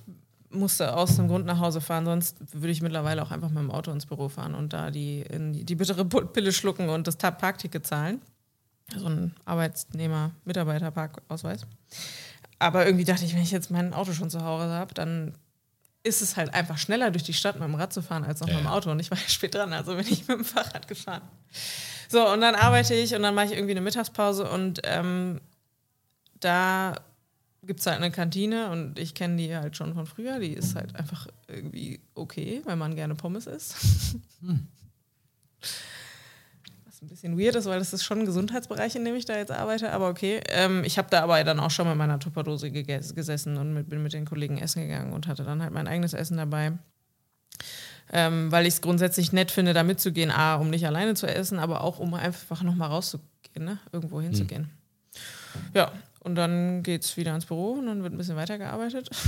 musste 0.50 0.96
aus 0.96 1.14
dem 1.16 1.28
Grund 1.28 1.46
nach 1.46 1.58
Hause 1.60 1.80
fahren, 1.80 2.04
sonst 2.06 2.36
würde 2.52 2.70
ich 2.70 2.82
mittlerweile 2.82 3.22
auch 3.22 3.30
einfach 3.30 3.50
mit 3.50 3.58
dem 3.58 3.70
Auto 3.70 3.90
ins 3.92 4.06
Büro 4.06 4.28
fahren 4.28 4.54
und 4.54 4.72
da 4.72 4.90
die, 4.90 5.20
in 5.20 5.52
die, 5.52 5.64
die 5.64 5.74
bittere 5.76 6.04
Pille 6.04 6.52
schlucken 6.52 6.88
und 6.88 7.06
das 7.06 7.16
Parkticket 7.16 7.86
zahlen. 7.86 8.20
So 8.96 9.06
ein 9.06 9.34
Arbeitnehmer-Mitarbeiter-Parkausweis. 9.44 11.66
Aber 12.58 12.84
irgendwie 12.86 13.04
dachte 13.04 13.24
ich, 13.24 13.34
wenn 13.34 13.42
ich 13.42 13.50
jetzt 13.50 13.70
mein 13.70 13.94
Auto 13.94 14.12
schon 14.12 14.30
zu 14.30 14.42
Hause 14.42 14.70
habe, 14.70 14.94
dann 14.94 15.34
ist 16.02 16.22
es 16.22 16.36
halt 16.36 16.54
einfach 16.54 16.78
schneller 16.78 17.10
durch 17.10 17.24
die 17.24 17.32
Stadt 17.34 17.56
mit 17.56 17.64
dem 17.64 17.74
Rad 17.74 17.92
zu 17.92 18.02
fahren 18.02 18.24
als 18.24 18.40
noch 18.40 18.48
Ja, 18.48 18.54
mit 18.54 18.64
dem. 18.64 18.68
Auto. 18.68 18.90
Und 18.90 19.00
ich 19.00 19.10
war 19.10 19.18
ja 19.18 19.28
spät 19.28 19.54
dran, 19.54 19.72
also 19.72 19.94
bin 19.96 20.06
ich 20.06 20.26
mit 20.28 20.38
dem 20.38 20.44
Fahrrad 20.44 20.88
gefahren. 20.88 21.22
So, 22.08 22.26
und 22.32 22.40
dann 22.40 22.54
arbeite 22.54 22.94
ich 22.94 23.14
und 23.14 23.22
dann 23.22 23.34
mache 23.34 23.46
ich 23.46 23.52
irgendwie 23.52 23.72
eine 23.72 23.80
Mittagspause 23.82 24.48
und 24.48 24.80
ähm, 24.84 25.40
da 26.40 26.96
gibt 27.64 27.80
es 27.80 27.86
halt 27.86 27.98
eine 27.98 28.10
Kantine 28.10 28.70
und 28.70 28.98
ich 28.98 29.14
kenne 29.14 29.36
die 29.36 29.54
halt 29.54 29.76
schon 29.76 29.92
von 29.94 30.06
früher. 30.06 30.38
Die 30.38 30.52
ist 30.52 30.74
halt 30.74 30.96
einfach 30.96 31.26
irgendwie 31.48 32.00
okay, 32.14 32.62
wenn 32.64 32.78
man 32.78 32.94
gerne 32.94 33.14
Pommes 33.14 33.46
isst. 33.46 33.76
Was 36.98 37.02
ein 37.02 37.08
bisschen 37.08 37.38
weird 37.38 37.54
ist, 37.54 37.66
weil 37.66 37.78
das 37.78 37.92
ist 37.92 38.02
schon 38.02 38.18
ein 38.20 38.26
Gesundheitsbereich, 38.26 38.96
in 38.96 39.04
dem 39.04 39.14
ich 39.14 39.24
da 39.24 39.36
jetzt 39.36 39.52
arbeite, 39.52 39.92
aber 39.92 40.08
okay. 40.08 40.40
Ähm, 40.48 40.82
ich 40.84 40.98
habe 40.98 41.06
da 41.08 41.22
aber 41.22 41.44
dann 41.44 41.60
auch 41.60 41.70
schon 41.70 41.86
mit 41.86 41.96
meiner 41.96 42.18
Tupperdose 42.18 42.72
gesessen 42.72 43.56
und 43.56 43.72
mit, 43.72 43.88
bin 43.88 44.02
mit 44.02 44.14
den 44.14 44.24
Kollegen 44.24 44.58
essen 44.58 44.82
gegangen 44.82 45.12
und 45.12 45.28
hatte 45.28 45.44
dann 45.44 45.62
halt 45.62 45.72
mein 45.72 45.86
eigenes 45.86 46.12
Essen 46.12 46.38
dabei. 46.38 46.72
Ähm, 48.12 48.50
weil 48.50 48.66
ich 48.66 48.74
es 48.74 48.80
grundsätzlich 48.80 49.32
nett 49.32 49.52
finde, 49.52 49.74
da 49.74 49.84
mitzugehen, 49.84 50.32
A, 50.32 50.56
um 50.56 50.70
nicht 50.70 50.86
alleine 50.86 51.14
zu 51.14 51.28
essen, 51.28 51.60
aber 51.60 51.84
auch 51.84 52.00
um 52.00 52.14
einfach 52.14 52.62
nochmal 52.64 52.88
rauszugehen, 52.88 53.64
ne? 53.64 53.78
irgendwo 53.92 54.20
hinzugehen. 54.20 54.68
Ja, 55.74 55.92
und 56.18 56.34
dann 56.34 56.82
geht's 56.82 57.16
wieder 57.16 57.32
ins 57.32 57.46
Büro 57.46 57.74
und 57.74 57.86
dann 57.86 58.02
wird 58.02 58.12
ein 58.12 58.18
bisschen 58.18 58.36
weitergearbeitet. 58.36 59.10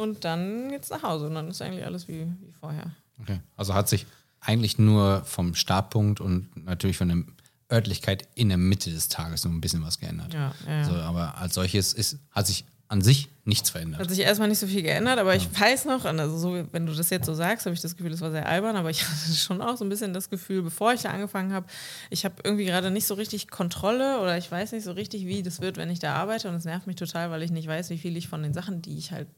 Und 0.00 0.24
dann 0.24 0.68
geht's 0.68 0.90
nach 0.90 1.02
Hause 1.02 1.26
und 1.26 1.34
dann 1.34 1.48
ist 1.48 1.60
eigentlich 1.60 1.84
alles 1.84 2.06
wie, 2.06 2.24
wie 2.40 2.52
vorher. 2.52 2.92
Okay. 3.20 3.40
Also 3.56 3.74
hat 3.74 3.88
sich 3.88 4.06
eigentlich 4.40 4.78
nur 4.78 5.24
vom 5.24 5.54
Startpunkt 5.54 6.20
und 6.20 6.48
natürlich 6.64 6.96
von 6.96 7.08
der 7.08 7.22
Örtlichkeit 7.70 8.28
in 8.34 8.48
der 8.48 8.58
Mitte 8.58 8.90
des 8.90 9.08
Tages 9.08 9.42
so 9.42 9.48
ein 9.48 9.60
bisschen 9.60 9.84
was 9.84 9.98
geändert. 9.98 10.32
Ja, 10.32 10.54
ja, 10.66 10.72
ja. 10.72 10.84
So, 10.84 10.92
aber 10.94 11.36
als 11.38 11.54
solches 11.54 11.92
ist, 11.92 12.18
hat 12.30 12.46
sich 12.46 12.64
an 12.88 13.02
sich 13.02 13.28
nichts 13.44 13.68
verändert. 13.68 14.00
Hat 14.00 14.08
sich 14.08 14.20
erstmal 14.20 14.48
nicht 14.48 14.58
so 14.58 14.66
viel 14.66 14.82
geändert, 14.82 15.18
aber 15.18 15.34
ich 15.34 15.48
weiß 15.60 15.84
noch, 15.84 16.06
also 16.06 16.38
so, 16.38 16.66
wenn 16.72 16.86
du 16.86 16.94
das 16.94 17.10
jetzt 17.10 17.26
so 17.26 17.34
sagst, 17.34 17.66
habe 17.66 17.74
ich 17.74 17.82
das 17.82 17.96
Gefühl, 17.96 18.10
das 18.10 18.22
war 18.22 18.30
sehr 18.30 18.48
albern, 18.48 18.76
aber 18.76 18.88
ich 18.88 19.02
hatte 19.08 19.34
schon 19.34 19.60
auch 19.60 19.76
so 19.76 19.84
ein 19.84 19.90
bisschen 19.90 20.14
das 20.14 20.30
Gefühl, 20.30 20.62
bevor 20.62 20.94
ich 20.94 21.02
da 21.02 21.10
angefangen 21.10 21.52
habe, 21.52 21.66
ich 22.08 22.24
habe 22.24 22.36
irgendwie 22.44 22.64
gerade 22.64 22.90
nicht 22.90 23.06
so 23.06 23.14
richtig 23.14 23.48
Kontrolle 23.48 24.20
oder 24.20 24.38
ich 24.38 24.50
weiß 24.50 24.72
nicht 24.72 24.84
so 24.84 24.92
richtig, 24.92 25.26
wie 25.26 25.42
das 25.42 25.60
wird, 25.60 25.76
wenn 25.76 25.90
ich 25.90 25.98
da 25.98 26.14
arbeite 26.14 26.48
und 26.48 26.54
es 26.54 26.64
nervt 26.64 26.86
mich 26.86 26.96
total, 26.96 27.30
weil 27.30 27.42
ich 27.42 27.50
nicht 27.50 27.68
weiß, 27.68 27.90
wie 27.90 27.98
viel 27.98 28.16
ich 28.16 28.28
von 28.28 28.42
den 28.42 28.54
Sachen, 28.54 28.80
die 28.80 28.96
ich 28.96 29.12
halt 29.12 29.28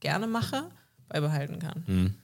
gerne 0.00 0.26
mache, 0.26 0.68
beibehalten 1.08 1.60
kann. 1.60 1.84
Mhm. 1.86 2.14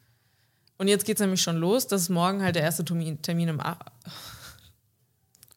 Und 0.81 0.89
jetzt 0.89 1.05
geht 1.05 1.17
es 1.17 1.21
nämlich 1.21 1.43
schon 1.43 1.59
los, 1.59 1.87
dass 1.89 2.09
morgen 2.09 2.43
halt 2.43 2.57
der 2.57 2.63
erste 2.63 2.83
Termin, 2.87 3.21
Termin 3.21 3.49
im 3.49 3.61
A 3.61 3.77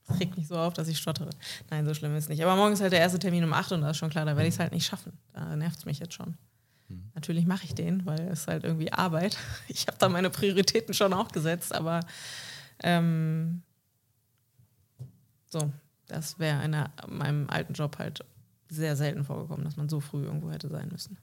regt 0.20 0.36
mich 0.36 0.50
so 0.50 0.58
auf, 0.58 0.74
dass 0.74 0.90
ich 0.90 0.98
stottere. 0.98 1.30
Nein, 1.70 1.86
so 1.86 1.94
schlimm 1.94 2.14
ist 2.18 2.26
es 2.26 2.30
nicht. 2.30 2.44
Aber 2.44 2.58
morgen 2.58 2.74
ist 2.74 2.82
halt 2.82 2.92
der 2.92 3.00
erste 3.00 3.20
Termin 3.20 3.46
um 3.46 3.54
8 3.54 3.72
und 3.72 3.82
da 3.84 3.92
ist 3.92 3.98
schon 3.98 4.10
klar, 4.10 4.26
da 4.26 4.36
werde 4.36 4.50
ich 4.50 4.56
es 4.56 4.60
halt 4.60 4.74
nicht 4.74 4.86
schaffen. 4.86 5.14
Da 5.32 5.56
nervt 5.56 5.80
es 5.80 5.86
mich 5.86 6.00
jetzt 6.00 6.14
schon. 6.14 6.38
Mhm. 6.90 7.10
Natürlich 7.16 7.46
mache 7.46 7.64
ich 7.64 7.74
den, 7.74 8.06
weil 8.06 8.20
es 8.28 8.48
halt 8.48 8.66
irgendwie 8.66 8.92
Arbeit. 8.92 9.38
Ich 9.70 9.88
habe 9.88 9.98
da 9.98 10.10
meine 10.10 10.30
Prioritäten 10.30 10.94
schon 10.94 11.14
auch 11.14 11.30
gesetzt, 11.30 11.74
aber 11.74 12.02
ähm, 12.84 13.62
so, 15.46 15.72
das 16.08 16.38
wäre 16.38 16.66
in 16.66 16.76
meinem 17.08 17.50
alten 17.50 17.72
Job 17.72 17.98
halt 17.98 18.26
sehr 18.68 18.98
selten 18.98 19.24
vorgekommen, 19.24 19.64
dass 19.64 19.78
man 19.78 19.88
so 19.88 20.02
früh 20.02 20.26
irgendwo 20.26 20.52
hätte 20.52 20.68
sein 20.68 20.90
müssen. 20.90 21.18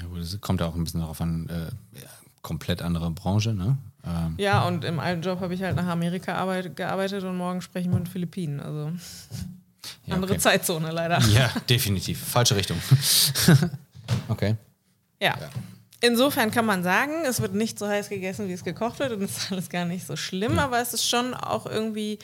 Ja, 0.00 0.06
gut, 0.06 0.22
das 0.22 0.40
kommt 0.40 0.60
ja 0.60 0.66
auch 0.66 0.74
ein 0.74 0.82
bisschen 0.82 1.00
darauf 1.00 1.20
an, 1.20 1.48
äh, 1.48 2.00
ja, 2.00 2.10
komplett 2.42 2.82
andere 2.82 3.10
Branche, 3.10 3.54
ne? 3.54 3.78
Ähm. 4.04 4.34
Ja, 4.38 4.66
und 4.66 4.84
im 4.84 4.98
alten 4.98 5.22
Job 5.22 5.40
habe 5.40 5.54
ich 5.54 5.62
halt 5.62 5.76
nach 5.76 5.86
Amerika 5.86 6.34
arbeit, 6.34 6.76
gearbeitet 6.76 7.24
und 7.24 7.36
morgen 7.36 7.60
sprechen 7.60 7.90
wir 7.90 7.98
in 7.98 8.06
Philippinen. 8.06 8.60
Also 8.60 8.92
ja, 10.06 10.14
andere 10.14 10.32
okay. 10.32 10.40
Zeitzone 10.40 10.90
leider. 10.90 11.20
Ja, 11.32 11.50
definitiv. 11.68 12.18
Falsche 12.18 12.56
Richtung. 12.56 12.78
okay. 14.28 14.56
Ja. 15.20 15.36
ja. 15.38 15.50
Insofern 16.02 16.50
kann 16.50 16.64
man 16.64 16.82
sagen, 16.82 17.12
es 17.26 17.42
wird 17.42 17.54
nicht 17.54 17.78
so 17.78 17.86
heiß 17.86 18.08
gegessen, 18.08 18.48
wie 18.48 18.54
es 18.54 18.64
gekocht 18.64 18.98
wird 19.00 19.12
und 19.12 19.22
es 19.22 19.36
ist 19.36 19.52
alles 19.52 19.68
gar 19.68 19.84
nicht 19.84 20.06
so 20.06 20.16
schlimm, 20.16 20.56
ja. 20.56 20.64
aber 20.64 20.80
es 20.80 20.94
ist 20.94 21.06
schon 21.06 21.34
auch 21.34 21.66
irgendwie 21.66 22.18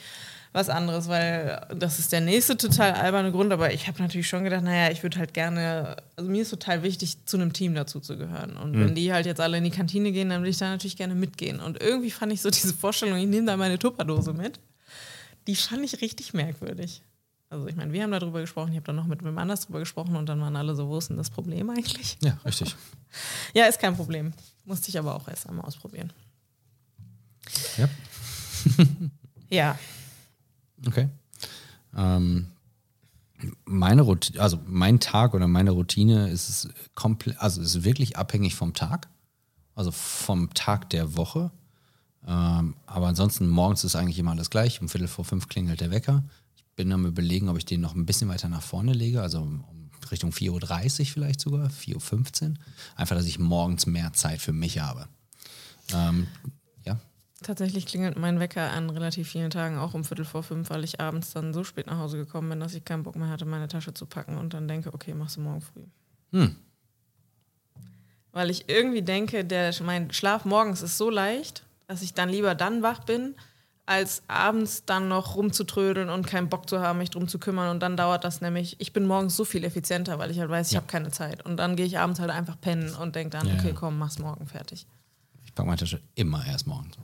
was 0.53 0.69
anderes, 0.69 1.07
weil 1.07 1.65
das 1.75 1.99
ist 1.99 2.11
der 2.11 2.21
nächste 2.21 2.57
total 2.57 2.93
alberne 2.93 3.31
Grund, 3.31 3.51
aber 3.51 3.73
ich 3.73 3.87
habe 3.87 4.01
natürlich 4.01 4.27
schon 4.27 4.43
gedacht, 4.43 4.63
naja, 4.63 4.91
ich 4.91 5.03
würde 5.03 5.19
halt 5.19 5.33
gerne, 5.33 5.97
also 6.15 6.29
mir 6.29 6.41
ist 6.41 6.49
total 6.49 6.83
wichtig, 6.83 7.25
zu 7.25 7.37
einem 7.37 7.53
Team 7.53 7.75
dazu 7.75 7.99
zu 7.99 8.17
gehören. 8.17 8.57
Und 8.57 8.75
mhm. 8.75 8.79
wenn 8.79 8.95
die 8.95 9.13
halt 9.13 9.25
jetzt 9.25 9.41
alle 9.41 9.57
in 9.57 9.63
die 9.63 9.71
Kantine 9.71 10.11
gehen, 10.11 10.29
dann 10.29 10.41
würde 10.41 10.49
ich 10.49 10.57
da 10.57 10.69
natürlich 10.69 10.97
gerne 10.97 11.15
mitgehen. 11.15 11.59
Und 11.59 11.81
irgendwie 11.81 12.11
fand 12.11 12.31
ich 12.33 12.41
so 12.41 12.49
diese 12.49 12.73
Vorstellung, 12.73 13.17
ich 13.17 13.27
nehme 13.27 13.47
da 13.47 13.57
meine 13.57 13.77
Tupperdose 13.77 14.33
mit, 14.33 14.59
die 15.47 15.55
fand 15.55 15.83
ich 15.83 16.01
richtig 16.01 16.33
merkwürdig. 16.33 17.01
Also 17.49 17.67
ich 17.67 17.75
meine, 17.75 17.93
wir 17.93 18.03
haben 18.03 18.11
darüber 18.11 18.41
gesprochen, 18.41 18.71
ich 18.71 18.75
habe 18.75 18.87
dann 18.87 18.97
noch 18.97 19.05
mit 19.05 19.23
wem 19.23 19.37
anders 19.37 19.61
darüber 19.61 19.79
gesprochen 19.79 20.17
und 20.17 20.27
dann 20.27 20.41
waren 20.41 20.55
alle 20.57 20.75
so, 20.75 20.89
wo 20.89 20.97
ist 20.97 21.09
denn 21.09 21.17
das 21.17 21.29
Problem 21.29 21.69
eigentlich? 21.69 22.17
Ja, 22.21 22.37
richtig. 22.43 22.75
ja, 23.53 23.65
ist 23.65 23.79
kein 23.79 23.95
Problem. 23.95 24.33
Musste 24.65 24.89
ich 24.89 24.99
aber 24.99 25.15
auch 25.15 25.27
erst 25.29 25.47
einmal 25.47 25.65
ausprobieren. 25.65 26.11
Ja. 27.77 27.89
ja. 29.49 29.79
Okay. 30.85 31.09
Ähm, 31.95 32.47
meine 33.65 34.01
Routine, 34.01 34.41
also 34.41 34.59
mein 34.65 34.99
Tag 34.99 35.33
oder 35.33 35.47
meine 35.47 35.71
Routine 35.71 36.29
ist 36.29 36.69
komplett, 36.95 37.39
also 37.39 37.61
ist 37.61 37.83
wirklich 37.83 38.17
abhängig 38.17 38.55
vom 38.55 38.73
Tag, 38.73 39.07
also 39.75 39.91
vom 39.91 40.53
Tag 40.53 40.89
der 40.89 41.15
Woche. 41.15 41.51
Ähm, 42.25 42.75
aber 42.85 43.07
ansonsten 43.07 43.47
morgens 43.47 43.83
ist 43.83 43.95
eigentlich 43.95 44.19
immer 44.19 44.31
alles 44.31 44.49
gleich. 44.49 44.81
Um 44.81 44.89
Viertel 44.89 45.07
vor 45.07 45.23
fünf 45.23 45.47
klingelt 45.47 45.81
der 45.81 45.91
Wecker. 45.91 46.23
Ich 46.55 46.63
bin 46.75 46.91
am 46.91 47.05
überlegen, 47.05 47.49
ob 47.49 47.57
ich 47.57 47.65
den 47.65 47.81
noch 47.81 47.95
ein 47.95 48.05
bisschen 48.05 48.29
weiter 48.29 48.49
nach 48.49 48.63
vorne 48.63 48.93
lege, 48.93 49.21
also 49.21 49.47
Richtung 50.11 50.31
4.30 50.31 50.99
Uhr 50.99 51.05
vielleicht 51.05 51.41
sogar, 51.41 51.67
4.15 51.67 52.49
Uhr. 52.49 52.53
Einfach, 52.95 53.15
dass 53.15 53.25
ich 53.25 53.39
morgens 53.39 53.85
mehr 53.85 54.13
Zeit 54.13 54.41
für 54.41 54.53
mich 54.53 54.79
habe. 54.79 55.07
Ähm, 55.93 56.27
Tatsächlich 57.43 57.85
klingelt 57.85 58.17
mein 58.17 58.39
Wecker 58.39 58.71
an 58.71 58.89
relativ 58.89 59.29
vielen 59.29 59.51
Tagen 59.51 59.77
auch 59.77 59.93
um 59.93 60.03
Viertel 60.03 60.25
vor 60.25 60.41
fünf, 60.41 60.71
weil 60.71 60.83
ich 60.83 60.99
abends 60.99 61.33
dann 61.33 61.53
so 61.53 61.63
spät 61.63 61.85
nach 61.85 61.99
Hause 61.99 62.17
gekommen 62.17 62.49
bin, 62.49 62.59
dass 62.59 62.73
ich 62.73 62.83
keinen 62.83 63.03
Bock 63.03 63.15
mehr 63.15 63.29
hatte, 63.29 63.45
meine 63.45 63.67
Tasche 63.67 63.93
zu 63.93 64.07
packen 64.07 64.37
und 64.37 64.55
dann 64.55 64.67
denke, 64.67 64.91
okay, 64.93 65.13
machst 65.13 65.37
du 65.37 65.41
morgen 65.41 65.61
früh. 65.61 65.83
Hm. 66.31 66.55
Weil 68.31 68.49
ich 68.49 68.67
irgendwie 68.69 69.03
denke, 69.03 69.45
der, 69.45 69.73
mein 69.83 70.11
Schlaf 70.11 70.45
morgens 70.45 70.81
ist 70.81 70.97
so 70.97 71.11
leicht, 71.11 71.63
dass 71.87 72.01
ich 72.01 72.15
dann 72.15 72.29
lieber 72.29 72.55
dann 72.55 72.81
wach 72.81 73.03
bin, 73.03 73.35
als 73.85 74.23
abends 74.27 74.83
dann 74.85 75.07
noch 75.07 75.35
rumzutrödeln 75.35 76.09
und 76.09 76.27
keinen 76.27 76.49
Bock 76.49 76.67
zu 76.67 76.79
haben, 76.81 76.97
mich 76.97 77.09
drum 77.09 77.27
zu 77.27 77.39
kümmern. 77.39 77.69
Und 77.69 77.79
dann 77.79 77.95
dauert 77.95 78.23
das 78.23 78.41
nämlich, 78.41 78.75
ich 78.79 78.93
bin 78.93 79.05
morgens 79.05 79.35
so 79.35 79.45
viel 79.45 79.63
effizienter, 79.63 80.19
weil 80.19 80.29
ich 80.29 80.39
halt 80.39 80.49
weiß, 80.49 80.67
ich 80.67 80.73
ja. 80.73 80.79
habe 80.79 80.87
keine 80.87 81.11
Zeit. 81.11 81.45
Und 81.45 81.57
dann 81.57 81.75
gehe 81.75 81.85
ich 81.85 81.97
abends 81.97 82.19
halt 82.19 82.29
einfach 82.29 82.59
pennen 82.59 82.93
und 82.95 83.15
denke 83.15 83.37
dann, 83.37 83.47
ja, 83.47 83.53
okay, 83.53 83.73
komm, 83.73 83.97
mach's 83.97 84.19
morgen 84.19 84.45
fertig. 84.45 84.87
Ich 85.45 85.55
packe 85.55 85.67
meine 85.67 85.79
Tasche 85.79 86.01
immer 86.15 86.45
erst 86.45 86.67
morgens. 86.67 86.97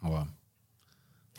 Aber. 0.00 0.28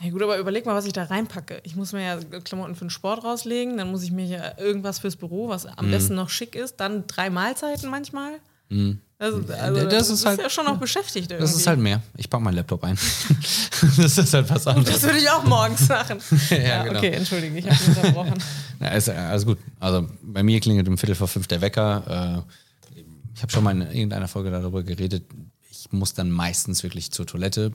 Ja 0.00 0.10
gut, 0.10 0.22
aber 0.22 0.38
überleg 0.38 0.66
mal, 0.66 0.74
was 0.74 0.86
ich 0.86 0.92
da 0.92 1.04
reinpacke. 1.04 1.60
Ich 1.64 1.76
muss 1.76 1.92
mir 1.92 2.02
ja 2.02 2.40
Klamotten 2.40 2.74
für 2.74 2.84
den 2.84 2.90
Sport 2.90 3.22
rauslegen, 3.22 3.76
dann 3.76 3.90
muss 3.90 4.02
ich 4.02 4.10
mir 4.10 4.24
ja 4.24 4.58
irgendwas 4.58 4.98
fürs 4.98 5.16
Büro, 5.16 5.48
was 5.48 5.66
am 5.66 5.86
mhm. 5.86 5.90
besten 5.92 6.14
noch 6.14 6.28
schick 6.28 6.56
ist, 6.56 6.76
dann 6.76 7.06
drei 7.06 7.30
Mahlzeiten 7.30 7.88
manchmal. 7.88 8.40
Mhm. 8.68 9.00
Also, 9.22 9.40
also, 9.54 9.86
das, 9.86 10.10
ist, 10.10 10.26
halt, 10.26 10.40
ja 10.40 10.50
schon 10.50 10.64
noch 10.64 10.78
beschäftigt 10.78 11.30
irgendwie. 11.30 11.46
Das 11.46 11.54
ist 11.54 11.68
halt 11.68 11.78
mehr. 11.78 12.02
Ich 12.16 12.28
packe 12.28 12.42
meinen 12.42 12.56
Laptop 12.56 12.82
ein. 12.82 12.98
das 13.96 14.18
ist 14.18 14.34
halt 14.34 14.50
was 14.50 14.66
anderes. 14.66 14.94
Das 14.94 15.02
würde 15.04 15.18
ich 15.18 15.30
auch 15.30 15.44
morgens 15.44 15.88
machen. 15.88 16.18
ja, 16.50 16.56
ja 16.56 16.82
genau. 16.82 16.98
Okay, 16.98 17.10
entschuldige, 17.10 17.56
ich 17.56 17.70
habe 17.70 17.88
mich 17.88 17.96
unterbrochen. 17.98 18.34
Ja, 18.80 18.88
ist, 18.88 19.08
alles 19.08 19.46
gut. 19.46 19.58
Also 19.78 20.08
bei 20.24 20.42
mir 20.42 20.58
klingelt 20.58 20.88
um 20.88 20.98
Viertel 20.98 21.14
vor 21.14 21.28
fünf 21.28 21.46
der 21.46 21.60
Wecker. 21.60 22.44
Äh, 22.88 23.00
ich 23.32 23.42
habe 23.42 23.52
schon 23.52 23.62
mal 23.62 23.70
in 23.70 23.82
irgendeiner 23.82 24.26
Folge 24.26 24.50
darüber 24.50 24.82
geredet. 24.82 25.24
Ich 25.70 25.92
muss 25.92 26.14
dann 26.14 26.32
meistens 26.32 26.82
wirklich 26.82 27.12
zur 27.12 27.24
Toilette 27.24 27.70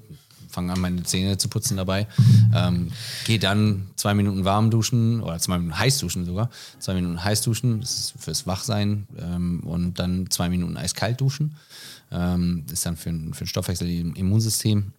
fange 0.48 0.74
an, 0.74 0.80
meine 0.80 1.04
Zähne 1.04 1.38
zu 1.38 1.48
putzen 1.48 1.78
dabei. 1.78 2.08
Ähm, 2.54 2.92
Gehe 3.26 3.40
dann 3.40 3.88
zwei 3.96 4.14
Minuten 4.14 4.46
warm 4.46 4.72
duschen 4.72 5.22
oder 5.22 5.38
zwei 5.40 5.58
Minuten 5.58 5.78
heiß 5.78 6.00
duschen 6.00 6.26
sogar. 6.26 6.50
Zwei 6.80 6.94
Minuten 6.94 7.24
heiß 7.24 7.42
duschen, 7.42 7.82
das 7.82 7.98
ist 8.00 8.14
fürs 8.18 8.48
Wachsein. 8.48 9.08
Ähm, 9.18 9.62
und 9.62 10.00
dann 10.00 10.30
zwei 10.30 10.50
Minuten 10.50 10.78
eiskalt 10.78 11.22
duschen. 11.22 11.56
Ähm, 12.12 12.66
ist 12.72 12.86
dann 12.86 12.96
für, 12.96 13.12
für 13.34 13.44
den 13.44 13.48
Stoffwechsel 13.48 13.90
im 13.90 14.16
Immunsystem. 14.16 14.94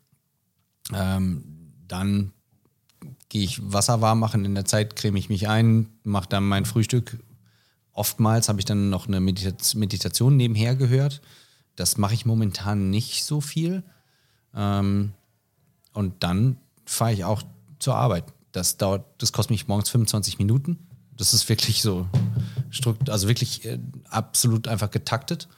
Ähm, 0.93 1.45
dann 1.87 2.33
gehe 3.29 3.45
ich 3.45 3.61
Wasser 3.73 4.01
warm 4.01 4.21
machen. 4.21 4.45
In 4.45 4.55
der 4.55 4.65
Zeit 4.65 4.97
creme 4.97 5.17
ich 5.17 5.29
mich 5.29 5.49
ein, 5.49 5.89
mache 6.05 6.29
dann 6.29 6.47
mein 6.47 6.65
Frühstück. 6.65 7.19
Oftmals 7.93 8.49
habe 8.49 8.61
ich 8.61 8.65
dann 8.65 8.91
noch 8.91 9.09
eine 9.09 9.21
Meditation 9.21 10.37
nebenher 10.37 10.77
gehört. 10.77 11.21
Das 11.77 11.97
mache 11.97 12.15
ich 12.15 12.27
momentan 12.27 12.91
nicht 12.91 13.25
so 13.25 13.41
viel. 13.41 13.83
Ähm, 14.55 15.13
und 15.99 16.23
dann 16.23 16.59
fahre 16.85 17.13
ich 17.13 17.25
auch 17.25 17.43
zur 17.81 17.97
Arbeit. 17.97 18.23
Das 18.53 18.77
dauert, 18.77 19.05
das 19.19 19.33
kostet 19.33 19.51
mich 19.51 19.67
morgens 19.67 19.89
25 19.91 20.39
Minuten. 20.39 20.79
Das 21.17 21.35
ist 21.35 21.49
wirklich 21.49 21.83
so, 21.83 22.07
also 23.09 23.27
wirklich 23.27 23.65
äh, 23.65 23.81
absolut 24.09 24.69
einfach 24.69 24.93
getaktet. 24.93 25.49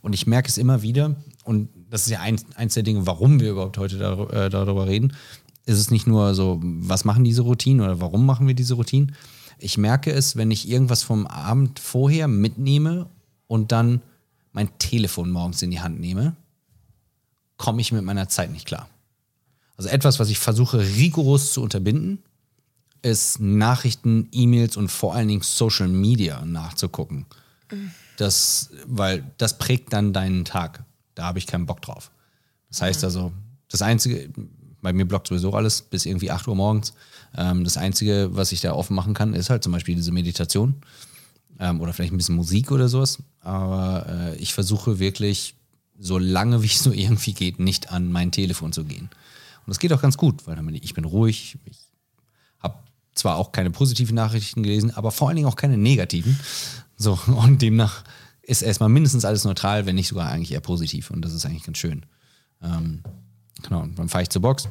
Und 0.00 0.14
ich 0.14 0.26
merke 0.26 0.48
es 0.48 0.56
immer 0.56 0.80
wieder, 0.80 1.16
und 1.44 1.68
das 1.90 2.06
ist 2.06 2.12
ja 2.12 2.20
ein, 2.20 2.40
eins 2.54 2.72
der 2.72 2.82
Dinge, 2.82 3.06
warum 3.06 3.40
wir 3.40 3.50
überhaupt 3.50 3.76
heute 3.76 3.98
dar, 3.98 4.32
äh, 4.32 4.48
darüber 4.48 4.86
reden, 4.86 5.12
ist 5.66 5.78
es 5.78 5.90
nicht 5.90 6.06
nur 6.06 6.34
so, 6.34 6.58
was 6.62 7.04
machen 7.04 7.22
diese 7.22 7.42
Routinen 7.42 7.82
oder 7.82 8.00
warum 8.00 8.24
machen 8.24 8.46
wir 8.46 8.54
diese 8.54 8.74
Routinen. 8.74 9.14
Ich 9.58 9.76
merke 9.76 10.12
es, 10.12 10.34
wenn 10.34 10.50
ich 10.50 10.66
irgendwas 10.66 11.02
vom 11.02 11.26
Abend 11.26 11.78
vorher 11.78 12.26
mitnehme 12.26 13.10
und 13.48 13.70
dann 13.70 14.00
mein 14.52 14.70
Telefon 14.78 15.30
morgens 15.30 15.60
in 15.60 15.70
die 15.70 15.80
Hand 15.80 16.00
nehme, 16.00 16.36
komme 17.58 17.82
ich 17.82 17.92
mit 17.92 18.02
meiner 18.02 18.30
Zeit 18.30 18.50
nicht 18.50 18.66
klar. 18.66 18.88
Also 19.80 19.88
etwas, 19.88 20.20
was 20.20 20.28
ich 20.28 20.38
versuche 20.38 20.78
rigoros 20.78 21.54
zu 21.54 21.62
unterbinden, 21.62 22.18
ist 23.00 23.40
Nachrichten, 23.40 24.28
E-Mails 24.30 24.76
und 24.76 24.90
vor 24.90 25.14
allen 25.14 25.26
Dingen 25.26 25.40
Social 25.40 25.88
Media 25.88 26.44
nachzugucken. 26.44 27.24
Das, 28.18 28.68
weil 28.84 29.24
das 29.38 29.56
prägt 29.56 29.94
dann 29.94 30.12
deinen 30.12 30.44
Tag. 30.44 30.84
Da 31.14 31.24
habe 31.24 31.38
ich 31.38 31.46
keinen 31.46 31.64
Bock 31.64 31.80
drauf. 31.80 32.10
Das 32.68 32.82
heißt 32.82 33.04
also, 33.04 33.32
das 33.70 33.80
Einzige, 33.80 34.28
bei 34.82 34.92
mir 34.92 35.08
blockt 35.08 35.28
sowieso 35.28 35.54
alles 35.54 35.80
bis 35.80 36.04
irgendwie 36.04 36.30
8 36.30 36.46
Uhr 36.48 36.56
morgens. 36.56 36.92
Ähm, 37.34 37.64
das 37.64 37.78
Einzige, 37.78 38.28
was 38.32 38.52
ich 38.52 38.60
da 38.60 38.74
offen 38.74 38.94
machen 38.94 39.14
kann, 39.14 39.32
ist 39.32 39.48
halt 39.48 39.64
zum 39.64 39.72
Beispiel 39.72 39.94
diese 39.94 40.12
Meditation 40.12 40.74
ähm, 41.58 41.80
oder 41.80 41.94
vielleicht 41.94 42.12
ein 42.12 42.18
bisschen 42.18 42.36
Musik 42.36 42.70
oder 42.70 42.90
sowas. 42.90 43.16
Aber 43.40 44.04
äh, 44.10 44.36
ich 44.36 44.52
versuche 44.52 44.98
wirklich, 44.98 45.54
so 45.98 46.18
lange 46.18 46.62
wie 46.62 46.66
es 46.66 46.80
so 46.80 46.92
irgendwie 46.92 47.32
geht, 47.32 47.58
nicht 47.58 47.90
an 47.90 48.12
mein 48.12 48.30
Telefon 48.30 48.74
zu 48.74 48.84
gehen. 48.84 49.08
Und 49.66 49.68
das 49.68 49.78
geht 49.78 49.92
auch 49.92 50.02
ganz 50.02 50.16
gut, 50.16 50.46
weil 50.46 50.58
ich 50.76 50.94
bin 50.94 51.04
ruhig, 51.04 51.58
ich 51.64 51.78
habe 52.58 52.78
zwar 53.14 53.36
auch 53.36 53.52
keine 53.52 53.70
positiven 53.70 54.14
Nachrichten 54.14 54.62
gelesen, 54.62 54.90
aber 54.92 55.10
vor 55.10 55.28
allen 55.28 55.36
Dingen 55.36 55.48
auch 55.48 55.56
keine 55.56 55.76
negativen. 55.76 56.38
So, 56.96 57.18
und 57.26 57.62
demnach 57.62 58.04
ist 58.42 58.62
erstmal 58.62 58.88
mindestens 58.88 59.24
alles 59.24 59.44
neutral, 59.44 59.86
wenn 59.86 59.94
nicht 59.94 60.08
sogar 60.08 60.28
eigentlich 60.28 60.52
eher 60.52 60.60
positiv. 60.60 61.10
Und 61.10 61.22
das 61.24 61.32
ist 61.32 61.46
eigentlich 61.46 61.64
ganz 61.64 61.78
schön. 61.78 62.04
Ähm, 62.62 63.02
genau, 63.62 63.82
und 63.82 63.98
dann 63.98 64.08
fahre 64.08 64.22
ich 64.22 64.30
zur 64.30 64.42
Box, 64.42 64.68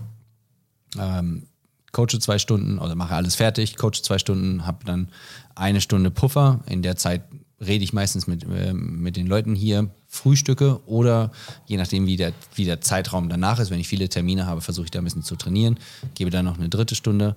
ähm, 0.98 1.48
coache 1.91 2.19
zwei 2.19 2.39
Stunden 2.39 2.77
oder 2.79 2.96
mache 2.96 3.15
alles 3.15 3.36
fertig, 3.36 3.77
coache 3.77 4.01
zwei 4.03 4.19
Stunden, 4.19 4.65
habe 4.65 4.86
dann 4.86 5.10
eine 5.55 5.81
Stunde 5.81 6.12
Puffer. 6.12 6.62
In 6.67 6.81
der 6.81 6.96
Zeit 6.96 7.24
rede 7.60 7.84
ich 7.84 7.93
meistens 7.93 8.27
mit, 8.27 8.43
äh, 8.43 8.74
mit 8.74 9.15
den 9.15 9.27
Leuten 9.27 9.55
hier, 9.55 9.89
frühstücke 10.09 10.81
oder 10.87 11.31
je 11.67 11.77
nachdem, 11.77 12.07
wie 12.07 12.17
der, 12.17 12.33
wie 12.55 12.65
der 12.65 12.81
Zeitraum 12.81 13.29
danach 13.29 13.59
ist, 13.59 13.69
wenn 13.69 13.79
ich 13.79 13.87
viele 13.87 14.09
Termine 14.09 14.47
habe, 14.47 14.59
versuche 14.59 14.85
ich 14.85 14.91
da 14.91 14.99
ein 14.99 15.05
bisschen 15.05 15.23
zu 15.23 15.35
trainieren, 15.35 15.77
gebe 16.15 16.31
dann 16.31 16.45
noch 16.45 16.57
eine 16.57 16.67
dritte 16.67 16.95
Stunde, 16.95 17.35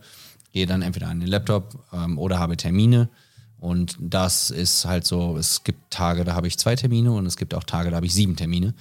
gehe 0.53 0.67
dann 0.67 0.81
entweder 0.83 1.09
an 1.09 1.21
den 1.21 1.29
Laptop 1.29 1.79
ähm, 1.93 2.19
oder 2.19 2.39
habe 2.39 2.57
Termine. 2.57 3.09
Und 3.61 3.97
das 4.01 4.51
ist 4.51 4.87
halt 4.87 5.07
so, 5.07 5.37
es 5.37 5.63
gibt 5.63 5.91
Tage, 5.93 6.25
da 6.25 6.35
habe 6.35 6.49
ich 6.49 6.59
zwei 6.59 6.75
Termine 6.75 7.13
und 7.13 7.27
es 7.27 7.37
gibt 7.37 7.55
auch 7.55 7.63
Tage, 7.63 7.91
da 7.91 7.97
habe 7.97 8.07
ich 8.07 8.15
sieben 8.15 8.37
Termine. 8.37 8.75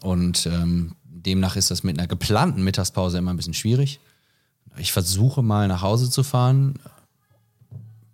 Und 0.00 0.46
ähm, 0.46 0.96
demnach 1.04 1.54
ist 1.54 1.70
das 1.70 1.84
mit 1.84 1.98
einer 1.98 2.08
geplanten 2.08 2.64
Mittagspause 2.64 3.18
immer 3.18 3.32
ein 3.32 3.36
bisschen 3.36 3.54
schwierig. 3.54 4.00
Ich 4.78 4.92
versuche 4.92 5.42
mal 5.42 5.68
nach 5.68 5.82
Hause 5.82 6.10
zu 6.10 6.22
fahren. 6.22 6.74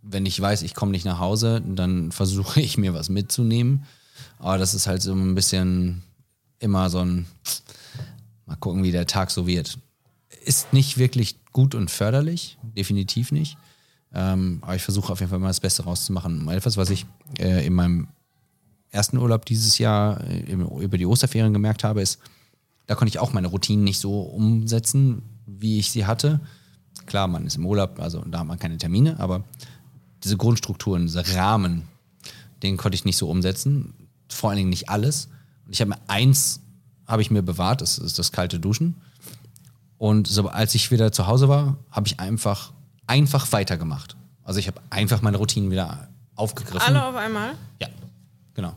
Wenn 0.02 0.26
ich 0.26 0.38
weiß, 0.38 0.62
ich 0.62 0.74
komme 0.74 0.90
nicht 0.90 1.04
nach 1.04 1.20
Hause, 1.20 1.62
dann 1.64 2.10
versuche 2.10 2.60
ich 2.60 2.76
mir 2.76 2.92
was 2.94 3.08
mitzunehmen. 3.08 3.84
Aber 4.38 4.58
das 4.58 4.74
ist 4.74 4.86
halt 4.86 5.02
so 5.02 5.12
ein 5.12 5.34
bisschen 5.34 6.02
immer 6.58 6.90
so 6.90 7.00
ein, 7.00 7.26
mal 8.46 8.56
gucken, 8.56 8.82
wie 8.82 8.92
der 8.92 9.06
Tag 9.06 9.30
so 9.30 9.46
wird. 9.46 9.78
Ist 10.44 10.72
nicht 10.72 10.98
wirklich 10.98 11.36
gut 11.52 11.74
und 11.74 11.90
förderlich, 11.90 12.58
definitiv 12.62 13.32
nicht. 13.32 13.56
Ähm, 14.12 14.58
aber 14.62 14.76
ich 14.76 14.82
versuche 14.82 15.12
auf 15.12 15.20
jeden 15.20 15.30
Fall 15.30 15.38
mal 15.38 15.48
das 15.48 15.60
Beste 15.60 15.84
rauszumachen. 15.84 16.48
Etwas, 16.48 16.76
was 16.76 16.90
ich 16.90 17.06
äh, 17.38 17.66
in 17.66 17.74
meinem 17.74 18.08
ersten 18.90 19.18
Urlaub 19.18 19.44
dieses 19.44 19.78
Jahr 19.78 20.22
äh, 20.24 20.52
über 20.52 20.98
die 20.98 21.06
Osterferien 21.06 21.52
gemerkt 21.52 21.84
habe, 21.84 22.00
ist, 22.00 22.20
da 22.86 22.94
konnte 22.94 23.08
ich 23.08 23.18
auch 23.18 23.32
meine 23.32 23.48
Routinen 23.48 23.84
nicht 23.84 23.98
so 23.98 24.20
umsetzen, 24.20 25.22
wie 25.46 25.78
ich 25.78 25.90
sie 25.90 26.06
hatte. 26.06 26.40
Klar, 27.06 27.26
man 27.26 27.46
ist 27.46 27.56
im 27.56 27.66
Urlaub, 27.66 27.98
also 27.98 28.22
da 28.24 28.40
hat 28.40 28.46
man 28.46 28.58
keine 28.58 28.78
Termine, 28.78 29.18
aber 29.18 29.42
diese 30.22 30.36
Grundstrukturen, 30.36 31.06
diese 31.06 31.34
Rahmen, 31.34 31.82
den 32.62 32.76
konnte 32.76 32.94
ich 32.94 33.04
nicht 33.04 33.16
so 33.16 33.28
umsetzen. 33.28 33.94
Vor 34.28 34.50
allen 34.50 34.58
Dingen 34.58 34.70
nicht 34.70 34.88
alles. 34.88 35.28
Und 35.66 35.72
ich 35.72 35.80
habe 35.80 35.90
mir 35.90 35.98
eins 36.06 36.60
habe 37.06 37.22
ich 37.22 37.30
mir 37.30 37.42
bewahrt, 37.42 37.80
das 37.80 37.98
ist 37.98 38.18
das 38.18 38.32
kalte 38.32 38.58
Duschen. 38.58 38.94
Und 39.98 40.26
so, 40.26 40.48
als 40.48 40.74
ich 40.74 40.90
wieder 40.90 41.12
zu 41.12 41.26
Hause 41.26 41.48
war, 41.48 41.76
habe 41.90 42.06
ich 42.06 42.20
einfach, 42.20 42.72
einfach 43.06 43.52
weitergemacht. 43.52 44.16
Also 44.42 44.58
ich 44.58 44.66
habe 44.66 44.80
einfach 44.90 45.22
meine 45.22 45.36
Routinen 45.36 45.70
wieder 45.70 46.08
aufgegriffen. 46.34 46.80
Alle 46.80 47.04
auf 47.04 47.16
einmal? 47.16 47.54
Ja, 47.80 47.88
genau. 48.54 48.74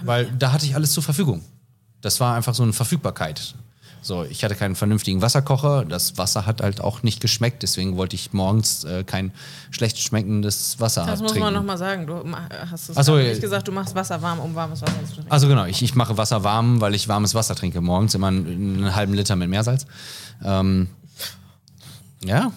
Weil 0.00 0.30
da 0.32 0.52
hatte 0.52 0.66
ich 0.66 0.74
alles 0.74 0.92
zur 0.92 1.02
Verfügung. 1.02 1.42
Das 2.00 2.20
war 2.20 2.34
einfach 2.34 2.54
so 2.54 2.62
eine 2.62 2.72
Verfügbarkeit. 2.72 3.54
So, 4.04 4.24
ich 4.24 4.42
hatte 4.42 4.56
keinen 4.56 4.74
vernünftigen 4.74 5.22
Wasserkocher. 5.22 5.84
Das 5.84 6.18
Wasser 6.18 6.44
hat 6.44 6.60
halt 6.60 6.80
auch 6.80 7.04
nicht 7.04 7.20
geschmeckt. 7.20 7.62
Deswegen 7.62 7.96
wollte 7.96 8.16
ich 8.16 8.32
morgens 8.32 8.82
äh, 8.82 9.04
kein 9.04 9.30
schlecht 9.70 9.96
schmeckendes 9.98 10.80
Wasser 10.80 11.06
Das 11.06 11.20
muss 11.20 11.30
trinken. 11.30 11.46
man 11.46 11.54
nochmal 11.54 11.78
sagen. 11.78 12.08
Du 12.08 12.20
hast 12.70 12.88
es 12.88 13.06
so, 13.06 13.16
nicht 13.16 13.40
gesagt, 13.40 13.68
du 13.68 13.72
machst 13.72 13.94
Wasser 13.94 14.20
warm, 14.20 14.40
um 14.40 14.56
warmes 14.56 14.82
Wasser 14.82 15.04
zu 15.06 15.14
trinken. 15.14 15.30
Also 15.30 15.46
genau, 15.46 15.66
ich, 15.66 15.82
ich 15.82 15.94
mache 15.94 16.18
Wasser 16.18 16.42
warm, 16.42 16.80
weil 16.80 16.96
ich 16.96 17.06
warmes 17.06 17.36
Wasser 17.36 17.54
trinke. 17.54 17.80
Morgens 17.80 18.16
immer 18.16 18.26
einen, 18.26 18.46
einen 18.46 18.94
halben 18.96 19.14
Liter 19.14 19.36
mit 19.36 19.48
Meersalz. 19.48 19.86
Ähm, 20.42 20.88
ja. 22.24 22.50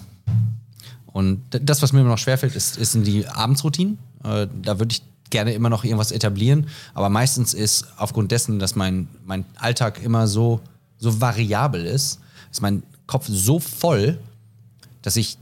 Und 1.06 1.42
das, 1.50 1.80
was 1.80 1.92
mir 1.92 2.00
immer 2.00 2.10
noch 2.10 2.18
schwerfällt, 2.18 2.56
ist, 2.56 2.76
ist 2.76 2.94
die 3.06 3.26
Abendsroutinen. 3.28 3.98
Äh, 4.24 4.48
da 4.62 4.80
würde 4.80 4.92
ich 4.92 5.02
gerne 5.30 5.54
immer 5.54 5.70
noch 5.70 5.84
irgendwas 5.84 6.10
etablieren. 6.10 6.66
Aber 6.92 7.08
meistens 7.08 7.54
ist 7.54 7.86
aufgrund 7.98 8.32
dessen, 8.32 8.58
dass 8.58 8.74
mein, 8.74 9.08
mein 9.24 9.44
Alltag 9.56 10.02
immer 10.02 10.26
so, 10.26 10.60
so 10.98 11.20
variabel 11.20 11.84
ist, 11.84 12.20
ist 12.50 12.62
mein 12.62 12.82
Kopf 13.06 13.26
so 13.28 13.58
voll, 13.58 14.18
dass 15.02 15.16
ich 15.16 15.38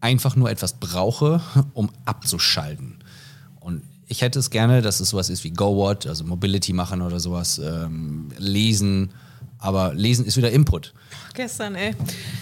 einfach 0.00 0.36
nur 0.36 0.50
etwas 0.50 0.74
brauche, 0.74 1.40
um 1.74 1.90
abzuschalten. 2.04 2.98
Und 3.60 3.82
ich 4.06 4.22
hätte 4.22 4.38
es 4.38 4.50
gerne, 4.50 4.82
dass 4.82 5.00
es 5.00 5.10
sowas 5.10 5.30
ist 5.30 5.44
wie 5.44 5.50
GoWatt, 5.50 6.06
also 6.06 6.24
Mobility 6.24 6.72
machen 6.72 7.00
oder 7.00 7.20
sowas, 7.20 7.58
ähm, 7.58 8.28
lesen. 8.38 9.10
Aber 9.64 9.94
lesen 9.94 10.26
ist 10.26 10.36
wieder 10.36 10.50
Input. 10.50 10.92
Gestern, 11.32 11.74
ey. 11.74 11.96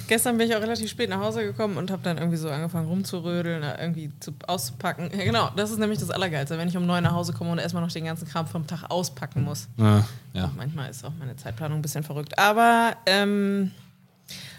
Gestern 0.09 0.37
bin 0.37 0.49
ich 0.49 0.57
auch 0.57 0.61
relativ 0.61 0.91
spät 0.91 1.09
nach 1.09 1.21
Hause 1.21 1.45
gekommen 1.45 1.77
und 1.77 1.93
habe 1.93 2.03
dann 2.03 2.19
irgendwie 2.19 2.37
so 2.37 2.51
angefangen 2.51 2.89
rumzurödeln, 2.89 3.63
da 3.63 3.79
irgendwie 3.79 4.11
zu, 4.19 4.33
auszupacken. 4.49 5.09
Ja, 5.17 5.23
genau, 5.23 5.49
das 5.55 5.71
ist 5.71 5.79
nämlich 5.79 6.01
das 6.01 6.11
Allergeilste, 6.11 6.59
wenn 6.59 6.67
ich 6.67 6.77
um 6.77 6.85
neun 6.85 7.05
nach 7.05 7.13
Hause 7.13 7.33
komme 7.33 7.53
und 7.53 7.59
erstmal 7.59 7.81
noch 7.81 7.93
den 7.93 8.07
ganzen 8.07 8.27
Kram 8.27 8.49
vom 8.49 8.67
Tag 8.67 8.91
auspacken 8.91 9.45
muss. 9.45 9.69
Ja. 9.77 10.05
ja. 10.33 10.51
Manchmal 10.57 10.91
ist 10.91 11.05
auch 11.05 11.13
meine 11.17 11.37
Zeitplanung 11.37 11.79
ein 11.79 11.83
bisschen 11.83 12.03
verrückt. 12.03 12.37
Aber 12.37 12.97
ähm, 13.07 13.71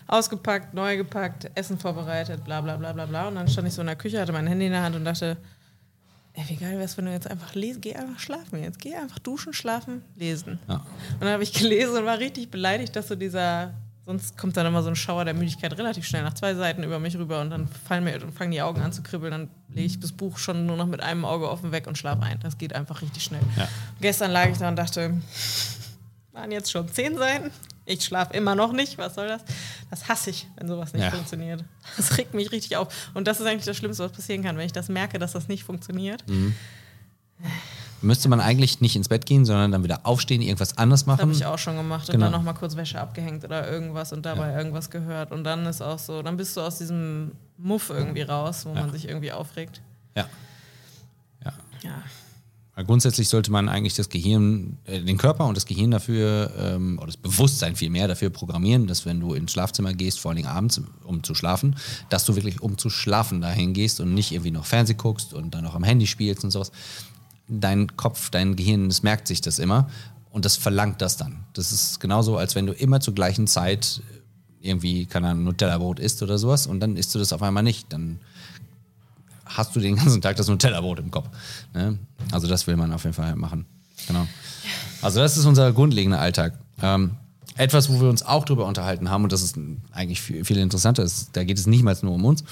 ausgepackt, 0.07 0.73
neu 0.73 0.95
gepackt, 0.95 1.51
Essen 1.55 1.77
vorbereitet, 1.77 2.45
bla 2.45 2.61
bla 2.61 2.77
bla 2.77 2.93
bla 2.93 3.05
bla. 3.05 3.27
Und 3.27 3.35
dann 3.35 3.49
stand 3.49 3.67
ich 3.67 3.73
so 3.73 3.81
in 3.81 3.87
der 3.87 3.97
Küche, 3.97 4.21
hatte 4.21 4.31
mein 4.31 4.47
Handy 4.47 4.67
in 4.67 4.71
der 4.71 4.83
Hand 4.83 4.95
und 4.95 5.03
dachte, 5.03 5.35
ey, 6.33 6.43
wie 6.49 6.55
geil 6.55 6.73
wäre 6.73 6.83
es, 6.83 6.97
wenn 6.97 7.05
du 7.05 7.11
jetzt 7.11 7.29
einfach 7.29 7.53
lesen, 7.55 7.81
geh 7.81 7.95
einfach 7.95 8.19
schlafen 8.19 8.61
jetzt. 8.61 8.79
Geh 8.79 8.95
einfach 8.95 9.19
duschen, 9.19 9.53
schlafen, 9.53 10.01
lesen. 10.15 10.59
Ja. 10.67 10.75
Und 10.75 11.21
dann 11.21 11.29
habe 11.29 11.43
ich 11.43 11.53
gelesen 11.53 11.97
und 11.97 12.05
war 12.05 12.19
richtig 12.19 12.49
beleidigt, 12.49 12.95
dass 12.95 13.07
so 13.07 13.15
dieser, 13.15 13.73
sonst 14.05 14.37
kommt 14.37 14.57
dann 14.57 14.65
immer 14.65 14.81
so 14.81 14.89
ein 14.89 14.95
Schauer 14.95 15.25
der 15.25 15.35
Müdigkeit 15.35 15.77
relativ 15.77 16.05
schnell 16.05 16.23
nach 16.23 16.33
zwei 16.33 16.55
Seiten 16.55 16.83
über 16.83 16.99
mich 16.99 17.15
rüber 17.17 17.41
und 17.41 17.51
dann 17.51 17.67
fallen 17.67 18.03
mir 18.03 18.19
fangen 18.31 18.51
die 18.51 18.61
Augen 18.61 18.81
an 18.81 18.91
zu 18.91 19.03
kribbeln, 19.03 19.31
dann 19.31 19.49
lege 19.69 19.87
ich 19.87 19.99
das 19.99 20.11
Buch 20.11 20.37
schon 20.37 20.65
nur 20.65 20.75
noch 20.75 20.87
mit 20.87 21.01
einem 21.01 21.23
Auge 21.23 21.49
offen 21.49 21.71
weg 21.71 21.87
und 21.87 21.97
schlafe 21.97 22.23
ein. 22.23 22.39
Das 22.41 22.57
geht 22.57 22.73
einfach 22.73 23.01
richtig 23.01 23.23
schnell. 23.23 23.41
Ja. 23.55 23.67
Gestern 24.01 24.31
lag 24.31 24.49
ich 24.49 24.57
da 24.57 24.69
und 24.69 24.75
dachte, 24.75 25.21
waren 26.31 26.51
jetzt 26.51 26.71
schon 26.71 26.87
zehn 26.87 27.15
Seiten. 27.15 27.51
Ich 27.85 28.03
schlafe 28.05 28.33
immer 28.33 28.55
noch 28.55 28.71
nicht. 28.71 28.97
Was 28.97 29.15
soll 29.15 29.27
das? 29.27 29.41
Das 29.89 30.07
hasse 30.07 30.29
ich, 30.29 30.47
wenn 30.55 30.67
sowas 30.67 30.93
nicht 30.93 31.03
Ja. 31.03 31.11
funktioniert. 31.11 31.63
Das 31.97 32.17
regt 32.17 32.33
mich 32.33 32.51
richtig 32.51 32.77
auf. 32.77 33.09
Und 33.13 33.27
das 33.27 33.39
ist 33.39 33.45
eigentlich 33.45 33.65
das 33.65 33.75
Schlimmste, 33.77 34.03
was 34.05 34.11
passieren 34.11 34.41
kann, 34.43 34.57
wenn 34.57 34.65
ich 34.65 34.71
das 34.71 34.87
merke, 34.89 35.19
dass 35.19 35.33
das 35.33 35.47
nicht 35.49 35.63
funktioniert. 35.63 36.23
Mhm. 36.29 36.55
Müsste 38.01 38.27
man 38.27 38.41
eigentlich 38.41 38.81
nicht 38.81 38.95
ins 38.97 39.07
Bett 39.07 39.25
gehen, 39.25 39.45
sondern 39.45 39.71
dann 39.71 39.83
wieder 39.83 40.01
aufstehen, 40.05 40.41
irgendwas 40.41 40.77
anders 40.77 41.05
Das 41.05 41.07
habe 41.13 41.25
machen. 41.25 41.31
ich 41.37 41.45
auch 41.45 41.57
schon 41.57 41.77
gemacht 41.77 42.09
und 42.09 42.13
Genau. 42.13 42.25
dann 42.25 42.33
nochmal 42.33 42.53
kurz 42.53 42.75
Wäsche 42.75 42.99
abgehängt 42.99 43.45
oder 43.45 43.69
irgendwas 43.69 44.11
und 44.11 44.25
dabei 44.25 44.53
irgendwas 44.55 44.89
gehört. 44.89 45.31
Und 45.31 45.43
dann 45.45 45.65
ist 45.65 45.81
auch 45.81 45.99
so, 45.99 46.21
dann 46.21 46.35
bist 46.35 46.55
du 46.57 46.61
aus 46.61 46.77
diesem 46.79 47.31
Muff 47.57 47.89
irgendwie 47.89 48.23
raus, 48.23 48.65
wo 48.65 48.73
man 48.73 48.91
sich 48.91 49.07
irgendwie 49.07 49.31
aufregt. 49.31 49.81
Ja. 50.17 50.27
Ja. 51.45 51.53
Ja. 51.81 52.03
Weil 52.75 52.85
grundsätzlich 52.85 53.29
sollte 53.29 53.51
man 53.51 53.69
eigentlich 53.69 53.93
das 53.93 54.09
Gehirn, 54.09 54.77
äh, 54.85 55.01
den 55.01 55.17
Körper 55.17 55.45
und 55.45 55.55
das 55.55 55.65
Gehirn 55.65 55.91
dafür, 55.91 56.51
ähm, 56.57 56.97
oder 56.97 57.07
das 57.07 57.17
Bewusstsein 57.17 57.75
vielmehr 57.75 58.07
dafür 58.07 58.31
programmieren, 58.31 58.87
dass 58.87 59.05
wenn 59.05 59.19
du 59.19 59.33
ins 59.35 59.51
Schlafzimmer 59.51 59.93
gehst, 59.93 60.19
vor 60.19 60.33
Dingen 60.33 60.47
abends, 60.47 60.81
um 61.03 61.23
zu 61.23 61.35
schlafen, 61.35 61.75
dass 62.09 62.25
du 62.25 62.35
wirklich 62.35 62.61
um 62.61 62.77
zu 62.77 62.89
schlafen 62.89 63.41
dahin 63.41 63.73
gehst 63.73 63.99
und 63.99 64.13
nicht 64.13 64.31
irgendwie 64.31 64.51
noch 64.51 64.65
Fernseh 64.65 64.95
guckst 64.95 65.33
und 65.33 65.53
dann 65.53 65.63
noch 65.63 65.75
am 65.75 65.83
Handy 65.83 66.07
spielst 66.07 66.43
und 66.43 66.51
sowas. 66.51 66.71
Dein 67.47 67.95
Kopf, 67.95 68.31
dein 68.31 68.55
Gehirn, 68.55 68.89
das 68.89 69.03
merkt 69.03 69.27
sich 69.27 69.41
das 69.41 69.59
immer 69.59 69.87
und 70.31 70.45
das 70.45 70.57
verlangt 70.57 71.01
das 71.01 71.17
dann. 71.17 71.43
Das 71.53 71.71
ist 71.71 71.99
genauso, 71.99 72.37
als 72.37 72.55
wenn 72.55 72.65
du 72.65 72.73
immer 72.73 72.99
zur 73.01 73.13
gleichen 73.13 73.45
Zeit 73.45 74.01
irgendwie, 74.61 75.05
keine 75.05 75.27
Ahnung, 75.27 75.43
Nutella-Brot 75.43 75.99
isst 75.99 76.23
oder 76.23 76.39
sowas 76.39 76.65
und 76.65 76.79
dann 76.79 76.97
isst 76.97 77.13
du 77.13 77.19
das 77.19 77.33
auf 77.33 77.43
einmal 77.43 77.63
nicht. 77.63 77.93
Dann 77.93 78.19
hast 79.45 79.75
du 79.75 79.79
den 79.79 79.95
ganzen 79.95 80.21
Tag 80.21 80.35
das 80.37 80.47
Nutella-Brot 80.47 80.99
im 80.99 81.11
Kopf. 81.11 81.29
Ne? 81.73 81.97
Also 82.31 82.47
das 82.47 82.67
will 82.67 82.75
man 82.75 82.91
auf 82.93 83.03
jeden 83.03 83.13
Fall 83.13 83.35
machen. 83.35 83.65
Genau. 84.07 84.27
Also 85.01 85.19
das 85.19 85.37
ist 85.37 85.45
unser 85.45 85.71
grundlegender 85.73 86.19
Alltag. 86.19 86.57
Ähm, 86.81 87.11
etwas, 87.55 87.89
wo 87.89 88.01
wir 88.01 88.09
uns 88.09 88.23
auch 88.23 88.45
drüber 88.45 88.65
unterhalten 88.65 89.09
haben, 89.09 89.23
und 89.23 89.31
das 89.31 89.43
ist 89.43 89.57
eigentlich 89.91 90.21
viel, 90.21 90.43
viel 90.43 90.57
interessanter, 90.57 91.03
ist, 91.03 91.29
da 91.33 91.43
geht 91.43 91.57
es 91.57 91.67
nicht 91.67 91.83
mal 91.83 91.95
nur 92.01 92.13
um 92.13 92.25
uns. 92.25 92.43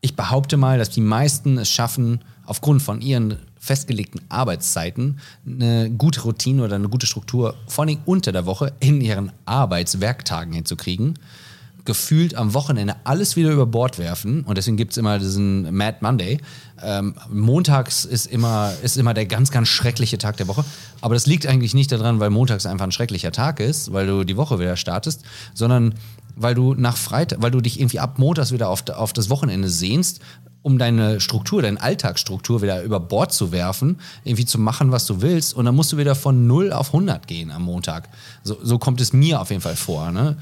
Ich 0.00 0.16
behaupte 0.16 0.56
mal, 0.56 0.78
dass 0.78 0.90
die 0.90 1.00
meisten 1.00 1.58
es 1.58 1.70
schaffen, 1.70 2.20
aufgrund 2.44 2.82
von 2.82 3.00
ihren 3.00 3.36
festgelegten 3.58 4.20
Arbeitszeiten 4.28 5.18
eine 5.44 5.90
gute 5.90 6.22
Routine 6.22 6.64
oder 6.64 6.76
eine 6.76 6.88
gute 6.88 7.06
Struktur, 7.06 7.54
vor 7.66 7.84
allem 7.84 7.98
unter 8.06 8.32
der 8.32 8.46
Woche, 8.46 8.72
in 8.80 9.00
ihren 9.00 9.32
Arbeitswerktagen 9.44 10.52
hinzukriegen. 10.52 11.18
Gefühlt 11.88 12.34
am 12.34 12.52
Wochenende 12.52 12.96
alles 13.04 13.34
wieder 13.34 13.50
über 13.50 13.64
Bord 13.64 13.98
werfen. 13.98 14.44
Und 14.44 14.58
deswegen 14.58 14.76
gibt 14.76 14.90
es 14.90 14.98
immer 14.98 15.18
diesen 15.18 15.74
Mad 15.74 15.96
Monday. 16.02 16.36
Ähm, 16.82 17.14
montags 17.30 18.04
ist 18.04 18.26
immer, 18.26 18.74
ist 18.82 18.98
immer 18.98 19.14
der 19.14 19.24
ganz, 19.24 19.50
ganz 19.50 19.68
schreckliche 19.68 20.18
Tag 20.18 20.36
der 20.36 20.48
Woche. 20.48 20.66
Aber 21.00 21.14
das 21.14 21.24
liegt 21.24 21.46
eigentlich 21.46 21.72
nicht 21.72 21.90
daran, 21.90 22.20
weil 22.20 22.28
montags 22.28 22.66
einfach 22.66 22.84
ein 22.84 22.92
schrecklicher 22.92 23.32
Tag 23.32 23.58
ist, 23.58 23.90
weil 23.90 24.06
du 24.06 24.24
die 24.24 24.36
Woche 24.36 24.58
wieder 24.58 24.76
startest, 24.76 25.22
sondern 25.54 25.94
weil 26.36 26.54
du 26.54 26.74
nach 26.74 26.98
Freitag, 26.98 27.40
weil 27.40 27.52
du 27.52 27.62
dich 27.62 27.80
irgendwie 27.80 28.00
ab 28.00 28.18
montags 28.18 28.52
wieder 28.52 28.68
auf, 28.68 28.86
auf 28.90 29.14
das 29.14 29.30
Wochenende 29.30 29.70
sehnst, 29.70 30.20
um 30.60 30.76
deine 30.76 31.20
Struktur, 31.20 31.62
deine 31.62 31.80
Alltagsstruktur 31.80 32.60
wieder 32.60 32.82
über 32.82 33.00
Bord 33.00 33.32
zu 33.32 33.50
werfen, 33.50 33.98
irgendwie 34.24 34.44
zu 34.44 34.58
machen, 34.58 34.92
was 34.92 35.06
du 35.06 35.22
willst. 35.22 35.54
Und 35.54 35.64
dann 35.64 35.74
musst 35.74 35.92
du 35.92 35.96
wieder 35.96 36.14
von 36.14 36.46
0 36.46 36.70
auf 36.74 36.88
100 36.88 37.26
gehen 37.26 37.50
am 37.50 37.62
Montag. 37.62 38.10
So, 38.42 38.58
so 38.62 38.78
kommt 38.78 39.00
es 39.00 39.14
mir 39.14 39.40
auf 39.40 39.48
jeden 39.48 39.62
Fall 39.62 39.76
vor. 39.76 40.10
Ne? 40.10 40.36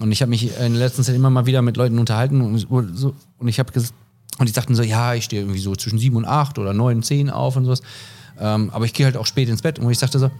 Und 0.00 0.12
ich 0.12 0.22
habe 0.22 0.30
mich 0.30 0.44
in 0.58 0.72
der 0.72 0.80
letzten 0.80 1.04
Zeit 1.04 1.14
immer 1.14 1.30
mal 1.30 1.46
wieder 1.46 1.62
mit 1.62 1.76
Leuten 1.76 1.98
unterhalten 1.98 2.40
und, 2.40 2.58
so, 2.96 3.14
und 3.38 3.48
ich 3.48 3.58
habe 3.58 3.72
und 4.38 4.48
die 4.48 4.52
sagten 4.52 4.74
so, 4.74 4.82
ja, 4.82 5.14
ich 5.14 5.24
stehe 5.24 5.42
irgendwie 5.42 5.60
so 5.60 5.76
zwischen 5.76 5.98
7 5.98 6.16
und 6.16 6.24
8 6.24 6.58
oder 6.58 6.74
9, 6.74 7.02
10 7.02 7.30
auf 7.30 7.56
und 7.56 7.64
sowas. 7.64 7.82
Ähm, 8.38 8.70
aber 8.70 8.84
ich 8.84 8.92
gehe 8.92 9.06
halt 9.06 9.16
auch 9.16 9.26
spät 9.26 9.48
ins 9.48 9.62
Bett. 9.62 9.78
Und 9.78 9.88
ich 9.90 9.98
sagte 9.98 10.18
so, 10.18 10.30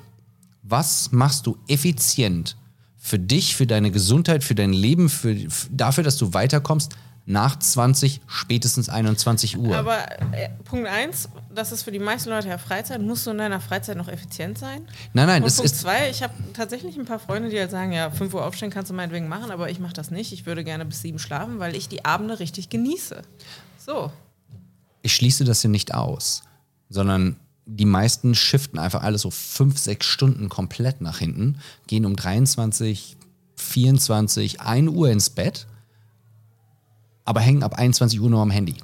was 0.62 1.12
machst 1.12 1.46
du 1.46 1.56
effizient 1.68 2.56
für 2.96 3.18
dich, 3.18 3.54
für 3.54 3.66
deine 3.66 3.90
Gesundheit, 3.90 4.42
für 4.42 4.54
dein 4.54 4.72
Leben, 4.72 5.08
für, 5.08 5.36
dafür, 5.70 6.02
dass 6.02 6.16
du 6.16 6.34
weiterkommst 6.34 6.96
nach 7.26 7.58
20, 7.58 8.20
spätestens 8.26 8.88
21 8.88 9.56
Uhr. 9.56 9.74
Aber 9.76 9.98
äh, 10.32 10.50
Punkt 10.64 10.86
eins, 10.86 11.28
das 11.54 11.72
ist 11.72 11.82
für 11.82 11.92
die 11.92 11.98
meisten 11.98 12.28
Leute 12.28 12.48
ja 12.48 12.58
Freizeit. 12.58 13.00
Musst 13.00 13.26
du 13.26 13.30
in 13.30 13.38
deiner 13.38 13.60
Freizeit 13.60 13.96
noch 13.96 14.08
effizient 14.08 14.58
sein? 14.58 14.86
nein, 15.14 15.26
nein, 15.26 15.42
Und 15.42 15.48
es 15.48 15.56
Punkt 15.56 15.72
ist. 15.72 15.80
zwei, 15.80 16.10
ich 16.10 16.22
habe 16.22 16.34
tatsächlich 16.52 16.96
ein 16.96 17.06
paar 17.06 17.18
Freunde, 17.18 17.48
die 17.48 17.58
halt 17.58 17.70
sagen, 17.70 17.92
ja, 17.92 18.10
5 18.10 18.34
Uhr 18.34 18.44
aufstehen 18.44 18.70
kannst 18.70 18.90
du 18.90 18.94
meinetwegen 18.94 19.28
machen, 19.28 19.50
aber 19.50 19.70
ich 19.70 19.80
mache 19.80 19.94
das 19.94 20.10
nicht. 20.10 20.32
Ich 20.32 20.44
würde 20.44 20.64
gerne 20.64 20.84
bis 20.84 21.00
sieben 21.00 21.18
schlafen, 21.18 21.58
weil 21.60 21.74
ich 21.74 21.88
die 21.88 22.04
Abende 22.04 22.38
richtig 22.38 22.68
genieße. 22.68 23.22
So. 23.78 24.12
Ich 25.00 25.14
schließe 25.14 25.44
das 25.44 25.62
hier 25.62 25.70
nicht 25.70 25.94
aus, 25.94 26.42
sondern 26.90 27.36
die 27.66 27.86
meisten 27.86 28.34
shiften 28.34 28.78
einfach 28.78 29.02
alles 29.02 29.22
so 29.22 29.30
fünf, 29.30 29.78
sechs 29.78 30.06
Stunden 30.06 30.50
komplett 30.50 31.00
nach 31.00 31.18
hinten, 31.18 31.58
gehen 31.86 32.04
um 32.04 32.16
23, 32.16 33.16
24, 33.56 34.60
1 34.60 34.90
Uhr 34.90 35.10
ins 35.10 35.30
Bett, 35.30 35.66
aber 37.24 37.40
hängen 37.40 37.62
ab 37.62 37.74
21 37.74 38.20
Uhr 38.20 38.30
nur 38.30 38.40
am 38.40 38.50
Handy. 38.50 38.74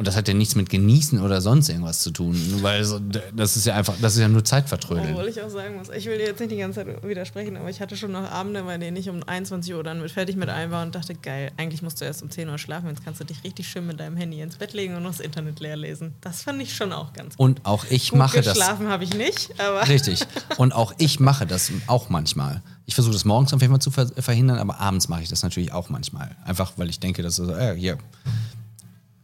Und 0.00 0.06
das 0.06 0.16
hat 0.16 0.28
ja 0.28 0.32
nichts 0.32 0.54
mit 0.54 0.70
Genießen 0.70 1.20
oder 1.20 1.42
sonst 1.42 1.68
irgendwas 1.68 2.00
zu 2.00 2.10
tun, 2.10 2.34
weil 2.62 2.82
so, 2.84 2.98
das 3.36 3.58
ist 3.58 3.66
ja 3.66 3.74
einfach, 3.74 3.92
das 4.00 4.14
ist 4.14 4.20
ja 4.22 4.28
nur 4.28 4.42
Zeitvertrödeln. 4.42 5.10
Obwohl 5.12 5.28
ich 5.28 5.42
auch 5.42 5.50
sagen 5.50 5.76
muss, 5.76 5.90
ich 5.90 6.06
will 6.06 6.16
dir 6.16 6.24
jetzt 6.24 6.40
nicht 6.40 6.52
die 6.52 6.56
ganze 6.56 6.86
Zeit 6.86 7.06
widersprechen, 7.06 7.58
aber 7.58 7.68
ich 7.68 7.82
hatte 7.82 7.98
schon 7.98 8.12
noch 8.12 8.22
Abende, 8.30 8.62
bei 8.62 8.78
denen 8.78 8.96
ich 8.96 9.10
um 9.10 9.22
21 9.22 9.74
Uhr 9.74 9.84
dann 9.84 10.00
mit 10.00 10.10
fertig 10.10 10.36
mit 10.36 10.48
allem 10.48 10.70
war 10.70 10.84
und 10.84 10.94
dachte, 10.94 11.14
geil, 11.14 11.52
eigentlich 11.58 11.82
musst 11.82 12.00
du 12.00 12.06
erst 12.06 12.22
um 12.22 12.30
10 12.30 12.48
Uhr 12.48 12.56
schlafen, 12.56 12.88
jetzt 12.88 13.04
kannst 13.04 13.20
du 13.20 13.24
dich 13.24 13.44
richtig 13.44 13.68
schön 13.68 13.86
mit 13.86 14.00
deinem 14.00 14.16
Handy 14.16 14.40
ins 14.40 14.56
Bett 14.56 14.72
legen 14.72 14.96
und 14.96 15.02
noch 15.02 15.10
das 15.10 15.20
Internet 15.20 15.60
leer 15.60 15.76
lesen. 15.76 16.14
Das 16.22 16.44
fand 16.44 16.62
ich 16.62 16.74
schon 16.74 16.94
auch 16.94 17.12
ganz 17.12 17.36
gut. 17.36 17.44
Und 17.44 17.66
auch 17.66 17.84
ich 17.90 18.08
Gut 18.08 18.20
mache 18.20 18.40
das. 18.40 18.54
geschlafen 18.54 18.88
habe 18.88 19.04
ich 19.04 19.12
nicht, 19.12 19.50
aber 19.60 19.86
Richtig. 19.86 20.20
Und 20.56 20.72
auch 20.72 20.94
ich 20.96 21.20
mache 21.20 21.44
das 21.46 21.70
auch 21.88 22.08
manchmal. 22.08 22.62
Ich 22.86 22.94
versuche 22.94 23.12
das 23.12 23.26
morgens 23.26 23.52
auf 23.52 23.60
jeden 23.60 23.74
Fall 23.74 23.82
zu 23.82 23.90
ver 23.90 24.06
verhindern, 24.16 24.56
aber 24.56 24.80
abends 24.80 25.10
mache 25.10 25.20
ich 25.20 25.28
das 25.28 25.42
natürlich 25.42 25.72
auch 25.72 25.90
manchmal. 25.90 26.34
Einfach, 26.46 26.72
weil 26.76 26.88
ich 26.88 27.00
denke, 27.00 27.22
dass 27.22 27.36
so, 27.36 27.52
äh, 27.54 27.76
hier, 27.76 27.98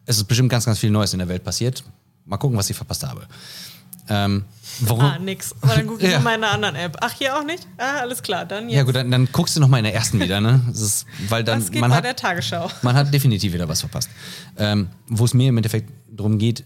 es 0.06 0.16
ist 0.16 0.24
bestimmt 0.24 0.48
ganz, 0.48 0.64
ganz 0.64 0.78
viel 0.78 0.90
Neues 0.90 1.12
in 1.12 1.18
der 1.18 1.28
Welt 1.28 1.44
passiert. 1.44 1.84
Mal 2.24 2.38
gucken, 2.38 2.56
was 2.56 2.70
ich 2.70 2.76
verpasst 2.76 3.06
habe. 3.06 3.26
Ähm, 4.08 4.44
warum? 4.80 5.02
ah, 5.02 5.18
nix. 5.18 5.54
Aber 5.60 5.74
dann 5.74 5.86
gucke 5.86 6.04
ich 6.04 6.10
Ja. 6.12 6.18
in 6.18 6.24
meiner 6.24 6.50
anderen 6.50 6.76
App. 6.76 6.96
Ach, 7.00 7.12
hier 7.12 7.36
auch 7.36 7.44
nicht? 7.44 7.66
Ah, 7.76 7.98
alles 8.00 8.22
klar, 8.22 8.44
dann 8.44 8.68
jetzt. 8.68 8.76
Ja 8.76 8.82
gut, 8.84 8.94
dann, 8.94 9.10
dann 9.10 9.28
guckst 9.32 9.56
du 9.56 9.60
noch 9.60 9.68
mal 9.68 9.78
in 9.78 9.84
der 9.84 9.94
ersten 9.94 10.20
wieder, 10.20 10.40
ne? 10.40 10.60
Das 10.68 10.80
ist, 10.80 11.06
weil 11.28 11.42
dann 11.44 11.60
das 11.60 11.70
geht 11.72 11.80
man 11.80 11.90
bei 11.90 11.96
hat, 11.96 12.04
der 12.04 12.14
Tagesschau. 12.16 12.70
man 12.82 12.94
hat 12.94 13.12
definitiv 13.12 13.52
wieder 13.52 13.68
was 13.68 13.80
verpasst. 13.80 14.08
Ähm, 14.56 14.88
Wo 15.08 15.24
es 15.24 15.34
mir 15.34 15.48
im 15.48 15.56
Endeffekt 15.56 15.90
darum 16.10 16.38
geht, 16.38 16.64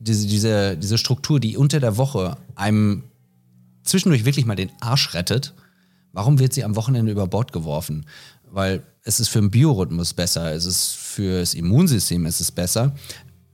diese, 0.00 0.26
diese, 0.26 0.76
diese 0.76 0.98
Struktur, 0.98 1.38
die 1.38 1.56
unter 1.56 1.78
der 1.78 1.96
Woche 1.96 2.36
einem 2.56 3.04
zwischendurch 3.84 4.24
wirklich 4.24 4.46
mal 4.46 4.56
den 4.56 4.70
Arsch 4.80 5.14
rettet, 5.14 5.54
warum 6.12 6.38
wird 6.38 6.52
sie 6.54 6.64
am 6.64 6.74
Wochenende 6.74 7.12
über 7.12 7.26
Bord 7.26 7.52
geworfen? 7.52 8.06
Weil 8.50 8.82
es 9.04 9.20
ist 9.20 9.28
für 9.28 9.40
den 9.40 9.50
Biorhythmus 9.50 10.14
besser, 10.14 10.52
es 10.52 10.64
ist 10.64 10.96
für 10.96 11.40
das 11.40 11.54
Immunsystem 11.54 12.26
es 12.26 12.40
ist 12.40 12.52
besser, 12.52 12.94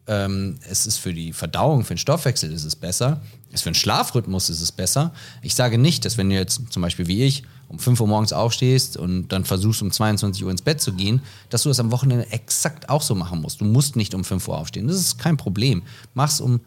ähm, 0.06 0.56
es 0.68 0.86
ist 0.86 0.98
für 0.98 1.12
die 1.12 1.32
Verdauung, 1.32 1.84
für 1.84 1.94
den 1.94 1.98
Stoffwechsel 1.98 2.52
ist 2.52 2.64
es 2.64 2.76
besser, 2.76 3.20
es 3.48 3.56
ist 3.56 3.62
für 3.62 3.70
den 3.70 3.74
Schlafrhythmus 3.74 4.50
ist 4.50 4.60
es 4.60 4.72
besser. 4.72 5.12
Ich 5.42 5.54
sage 5.54 5.78
nicht, 5.78 6.04
dass 6.04 6.18
wenn 6.18 6.30
du 6.30 6.36
jetzt 6.36 6.60
zum 6.70 6.82
Beispiel 6.82 7.06
wie 7.06 7.24
ich 7.24 7.44
um 7.68 7.78
5 7.78 8.00
Uhr 8.00 8.06
morgens 8.06 8.32
aufstehst 8.32 8.96
und 8.96 9.28
dann 9.28 9.44
versuchst 9.44 9.82
um 9.82 9.90
22 9.90 10.44
Uhr 10.44 10.50
ins 10.50 10.62
Bett 10.62 10.80
zu 10.80 10.92
gehen, 10.92 11.22
dass 11.50 11.64
du 11.64 11.68
das 11.68 11.80
am 11.80 11.90
Wochenende 11.90 12.30
exakt 12.30 12.88
auch 12.88 13.02
so 13.02 13.14
machen 13.14 13.40
musst. 13.40 13.60
Du 13.60 13.64
musst 13.64 13.96
nicht 13.96 14.14
um 14.14 14.22
5 14.22 14.46
Uhr 14.46 14.58
aufstehen. 14.58 14.86
Das 14.86 14.96
ist 14.96 15.18
kein 15.18 15.36
Problem. 15.36 15.82
Mach's 16.14 16.40
um, 16.40 16.60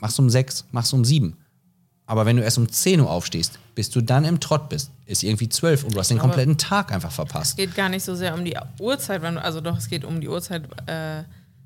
mach's 0.00 0.18
um 0.18 0.28
6, 0.28 0.64
mach's 0.72 0.92
um 0.92 1.04
7. 1.04 1.36
Aber 2.06 2.26
wenn 2.26 2.36
du 2.36 2.42
erst 2.42 2.58
um 2.58 2.68
10 2.68 3.00
Uhr 3.00 3.10
aufstehst, 3.10 3.58
bis 3.74 3.88
du 3.90 4.02
dann 4.02 4.24
im 4.24 4.38
Trott 4.38 4.68
bist, 4.68 4.90
ist 5.06 5.22
irgendwie 5.22 5.48
12 5.48 5.84
und 5.84 5.94
du 5.94 5.98
hast 5.98 6.10
den 6.10 6.18
Aber- 6.18 6.28
kompletten 6.28 6.58
Tag 6.58 6.92
einfach 6.92 7.10
verpasst. 7.12 7.52
Es 7.52 7.56
geht 7.56 7.74
gar 7.74 7.88
nicht 7.88 8.04
so 8.04 8.14
sehr 8.14 8.34
um 8.34 8.44
die 8.44 8.56
Uhrzeit, 8.78 9.22
du, 9.22 9.42
also 9.42 9.60
doch, 9.60 9.78
es 9.78 9.88
geht 9.88 10.04
um 10.04 10.20
die 10.20 10.28
Uhrzeit, 10.28 10.64
äh, 10.86 11.22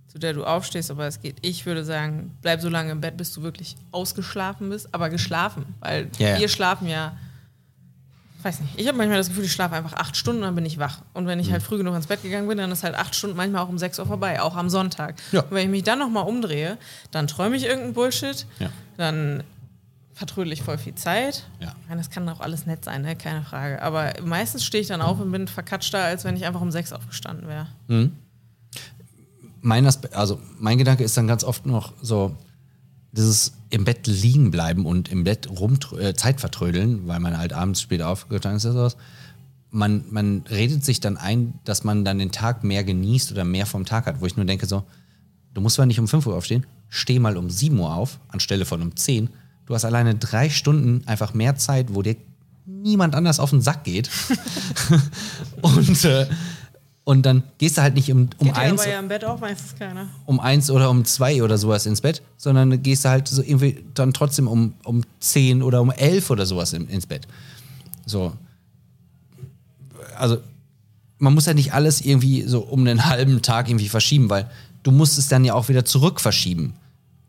zu 0.07 0.18
der 0.18 0.33
du 0.35 0.44
aufstehst, 0.44 0.90
aber 0.90 1.07
es 1.07 1.20
geht, 1.20 1.37
ich 1.42 1.66
würde 1.66 1.85
sagen, 1.85 2.37
bleib 2.40 2.61
so 2.61 2.68
lange 2.68 2.92
im 2.92 3.01
Bett, 3.01 3.16
bis 3.16 3.33
du 3.35 3.42
wirklich 3.42 3.77
ausgeschlafen 3.92 4.70
bist, 4.70 4.88
aber 4.94 5.11
geschlafen, 5.11 5.66
weil 5.81 6.09
ja. 6.18 6.38
wir 6.38 6.48
schlafen 6.48 6.88
ja, 6.88 7.16
weiß 8.42 8.61
nicht, 8.61 8.79
ich 8.79 8.87
habe 8.87 8.96
manchmal 8.96 9.18
das 9.18 9.29
Gefühl, 9.29 9.44
ich 9.44 9.53
schlafe 9.53 9.74
einfach 9.74 9.94
acht 9.94 10.16
Stunden, 10.16 10.42
dann 10.42 10.55
bin 10.55 10.64
ich 10.64 10.79
wach. 10.79 11.01
Und 11.12 11.27
wenn 11.27 11.38
Mhm. 11.38 11.44
ich 11.44 11.53
halt 11.53 11.62
früh 11.62 11.77
genug 11.79 11.96
ins 11.96 12.07
Bett 12.07 12.22
gegangen 12.22 12.46
bin, 12.46 12.57
dann 12.59 12.70
ist 12.70 12.85
halt 12.85 12.94
acht 12.94 13.14
Stunden 13.16 13.37
manchmal 13.37 13.62
auch 13.64 13.68
um 13.68 13.79
sechs 13.79 13.98
Uhr 13.98 14.07
vorbei, 14.07 14.40
auch 14.40 14.57
am 14.57 14.70
Sonntag. 14.70 15.16
Ja. 15.33 15.40
Und 15.42 15.51
wenn 15.51 15.64
ich 15.64 15.70
mich 15.70 15.83
dann 15.83 15.98
nochmal 15.98 16.24
umdrehe, 16.24 16.79
dann 17.11 17.27
träume 17.27 17.57
ich 17.57 17.64
irgendeinen 17.64 17.94
Bullshit, 17.94 18.46
Ja. 18.61 18.70
dann 18.96 19.42
vertrödel 20.19 20.53
ich 20.53 20.63
voll 20.63 20.79
viel 20.79 20.97
Zeit. 20.97 21.45
Ja. 21.61 21.75
Meine, 21.89 22.01
das 22.01 22.11
kann 22.11 22.29
auch 22.29 22.41
alles 22.41 22.67
nett 22.67 22.85
sein, 22.85 23.03
ne? 23.03 23.15
keine 23.15 23.45
Frage. 23.45 23.81
Aber 23.81 24.13
meistens 24.25 24.65
stehe 24.65 24.83
ich 24.83 24.89
dann 24.89 25.01
auf 25.01 25.21
und 25.21 25.31
bin 25.31 25.47
verkatschter, 25.47 26.03
als 26.03 26.25
wenn 26.25 26.37
ich 26.37 26.45
einfach 26.45 26.61
um 26.61 26.73
sechs 26.73 26.93
aufgestanden 26.93 27.47
wäre. 27.47 27.69
mein, 29.61 29.87
Aspe 29.87 30.13
also 30.13 30.41
mein 30.59 30.77
Gedanke 30.77 31.05
ist 31.05 31.17
dann 31.17 31.29
ganz 31.29 31.45
oft 31.45 31.67
noch 31.67 31.93
so, 32.03 32.37
dieses 33.13 33.53
im 33.71 33.85
Bett 33.85 34.07
liegen 34.07 34.51
bleiben 34.51 34.87
und 34.87 35.09
im 35.09 35.23
Bett 35.23 35.49
rum 35.49 35.79
äh, 35.99 36.15
Zeit 36.15 36.41
vertrödeln, 36.41 37.07
weil 37.07 37.21
man 37.21 37.39
halt 37.39 37.53
abends 37.53 37.81
spät 37.81 38.03
aufgestanden 38.03 38.57
ist 38.57 38.65
oder 38.65 38.75
sowas. 38.75 38.97
Man, 39.71 40.05
man 40.11 40.45
redet 40.51 40.85
sich 40.85 40.99
dann 40.99 41.17
ein, 41.17 41.55
dass 41.65 41.85
man 41.85 42.05
dann 42.05 42.19
den 42.19 42.33
Tag 42.33 42.65
mehr 42.65 42.83
genießt 42.83 43.31
oder 43.33 43.45
mehr 43.45 43.67
vom 43.67 43.85
Tag 43.85 44.07
hat, 44.07 44.21
wo 44.21 44.27
ich 44.27 44.37
nur 44.37 44.47
denke 44.47 44.67
so, 44.67 44.83
du 45.55 45.61
musst 45.61 45.77
zwar 45.77 45.87
nicht 45.87 46.01
um 46.01 46.09
5 46.09 46.27
Uhr 46.27 46.35
aufstehen, 46.35 46.67
steh 46.89 47.19
mal 47.19 47.37
um 47.37 47.51
7 47.51 47.79
Uhr 47.79 47.95
auf, 47.95 48.19
anstelle 48.29 48.65
von 48.65 48.83
um 48.83 48.97
10. 48.97 49.29
Du 49.69 49.75
hast 49.75 49.85
alleine 49.85 50.15
drei 50.15 50.49
Stunden 50.49 51.07
einfach 51.07 51.35
mehr 51.35 51.57
Zeit, 51.57 51.89
wo 51.95 52.01
dir 52.01 52.17
niemand 52.65 53.15
anders 53.15 53.39
auf 53.39 53.51
den 53.51 53.61
Sack 53.61 53.85
geht. 53.85 54.09
und, 55.61 56.05
äh, 56.07 56.27
und 57.05 57.27
dann 57.27 57.43
gehst 57.59 57.77
du 57.77 57.83
halt 57.83 57.95
nicht 57.95 58.11
um, 58.11 58.31
um 58.39 58.47
Geht 58.47 58.57
eins 58.57 58.81
aber 58.81 58.91
ja 58.91 58.99
im 58.99 59.09
Bett 59.09 59.27
auch 59.27 59.39
meistens 59.39 59.79
keiner. 59.79 60.09
um 60.25 60.41
eins 60.41 60.71
oder 60.71 60.89
um 60.89 61.05
zwei 61.05 61.43
oder 61.43 61.59
sowas 61.59 61.85
ins 61.85 62.01
Bett, 62.01 62.23
sondern 62.39 62.83
gehst 62.83 63.05
du 63.05 63.11
halt 63.11 63.29
so 63.29 63.43
irgendwie 63.43 63.85
dann 63.93 64.15
trotzdem 64.15 64.49
um, 64.49 64.73
um 64.85 65.03
zehn 65.21 65.63
oder 65.63 65.83
um 65.83 65.91
elf 65.91 66.31
oder 66.31 66.47
sowas 66.47 66.73
in, 66.73 66.89
ins 66.89 67.05
Bett. 67.05 67.29
So. 68.07 68.33
Also, 70.17 70.39
man 71.19 71.35
muss 71.35 71.45
ja 71.45 71.53
nicht 71.53 71.75
alles 71.75 72.01
irgendwie 72.01 72.45
so 72.45 72.61
um 72.61 72.81
einen 72.81 73.05
halben 73.05 73.43
Tag 73.43 73.69
irgendwie 73.69 73.91
verschieben, 73.91 74.31
weil 74.31 74.51
du 74.83 74.93
musst 74.93 75.19
es 75.19 75.29
dann 75.29 75.45
ja 75.45 75.53
auch 75.53 75.69
wieder 75.69 75.85
zurück 75.85 76.23
verschieben. 76.23 76.73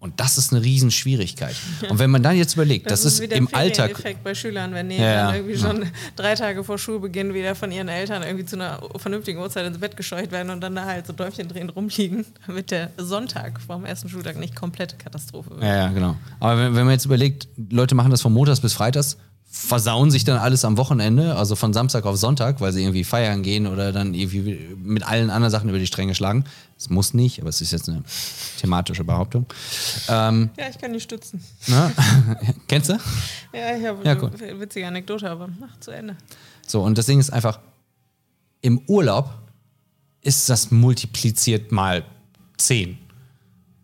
Und 0.01 0.21
das 0.21 0.37
ist 0.37 0.53
eine 0.53 0.63
Riesenschwierigkeit. 0.63 1.55
Und 1.89 1.99
wenn 1.99 2.09
man 2.09 2.23
dann 2.23 2.37
jetzt 2.37 2.53
überlegt, 2.53 2.89
das, 2.89 3.03
ist 3.03 3.19
wieder 3.21 3.35
im 3.35 3.53
Alltag. 3.53 3.91
Effekt 3.91 4.23
bei 4.23 4.33
Schülern, 4.33 4.73
wenn 4.73 4.87
die 4.87 4.95
Ja, 4.95 5.25
dann 5.25 5.35
irgendwie 5.35 5.55
ja. 5.55 5.59
schon 5.59 5.85
drei 6.15 6.35
Tage 6.35 6.63
vor 6.63 6.77
Schulbeginn 6.77 7.33
wieder 7.33 7.53
von 7.53 7.69
ihren 7.69 7.89
Eltern 7.89 8.23
irgendwie 8.23 8.45
zu 8.45 8.55
einer 8.55 8.79
vernünftigen 8.95 9.39
Uhrzeit 9.39 9.65
ins 9.65 9.77
Bett 9.77 9.97
gescheucht 9.97 10.31
werden 10.31 10.51
und 10.51 10.61
dann 10.61 10.73
da 10.73 10.85
halt 10.85 11.05
so 11.05 11.11
Däumchen 11.11 11.49
drehen 11.49 11.69
rumliegen, 11.69 12.25
damit 12.47 12.71
der 12.71 12.91
Sonntag 12.95 13.59
vom 13.59 13.83
ersten 13.83 14.07
Schultag 14.07 14.37
nicht 14.37 14.55
komplette 14.55 14.95
Katastrophe 14.95 15.49
wird. 15.49 15.63
Ja, 15.63 15.75
ja, 15.75 15.87
genau. 15.89 16.15
Aber 16.39 16.57
wenn, 16.57 16.75
wenn 16.75 16.85
man 16.85 16.93
jetzt 16.93 17.05
überlegt, 17.05 17.49
Leute 17.69 17.93
machen 17.93 18.11
das 18.11 18.21
von 18.21 18.31
Montags 18.31 18.61
bis 18.61 18.71
Freitags, 18.71 19.17
versauen 19.51 20.11
sich 20.11 20.23
dann 20.25 20.37
alles 20.37 20.63
am 20.63 20.77
Wochenende, 20.77 21.35
also 21.35 21.55
von 21.55 21.73
Samstag 21.73 22.05
auf 22.05 22.15
Sonntag, 22.17 22.61
weil 22.61 22.71
sie 22.71 22.83
irgendwie 22.83 23.03
feiern 23.03 23.41
gehen 23.41 23.65
oder 23.65 23.91
dann 23.91 24.13
irgendwie 24.13 24.75
mit 24.77 25.03
allen 25.07 25.31
anderen 25.31 25.49
Sachen 25.51 25.69
über 25.69 25.79
die 25.79 25.87
Stränge 25.87 26.13
schlagen. 26.13 26.43
Es 26.77 26.89
muss 26.91 27.15
nicht, 27.15 27.39
aber 27.41 27.49
es 27.49 27.59
ist 27.59 27.71
jetzt 27.71 27.89
eine 27.89 28.03
thematische 28.59 29.03
Behauptung. 29.03 29.47
Ähm, 30.07 30.51
Ja, 30.57 30.69
ich 30.69 30.77
kann 30.77 30.93
die 30.93 30.99
stützen. 30.99 31.43
ne? 31.67 31.91
Kennst 32.67 32.89
du? 32.91 32.93
Ja, 33.51 33.75
ich 33.75 33.85
habe 33.85 34.03
Ja, 34.05 34.11
eine 34.11 34.21
cool. 34.23 34.59
witzige 34.59 34.87
Anekdote, 34.87 35.29
aber 35.29 35.49
mach 35.59 35.79
zu 35.79 35.91
Ende. 35.91 36.15
So, 36.67 36.83
und 36.83 36.97
das 36.99 37.07
Ding 37.07 37.19
ist 37.19 37.31
einfach, 37.33 37.59
im 38.61 38.79
Urlaub 38.87 39.33
ist 40.21 40.47
das 40.49 40.69
multipliziert 40.69 41.71
mal 41.71 42.03
10. 42.57 42.97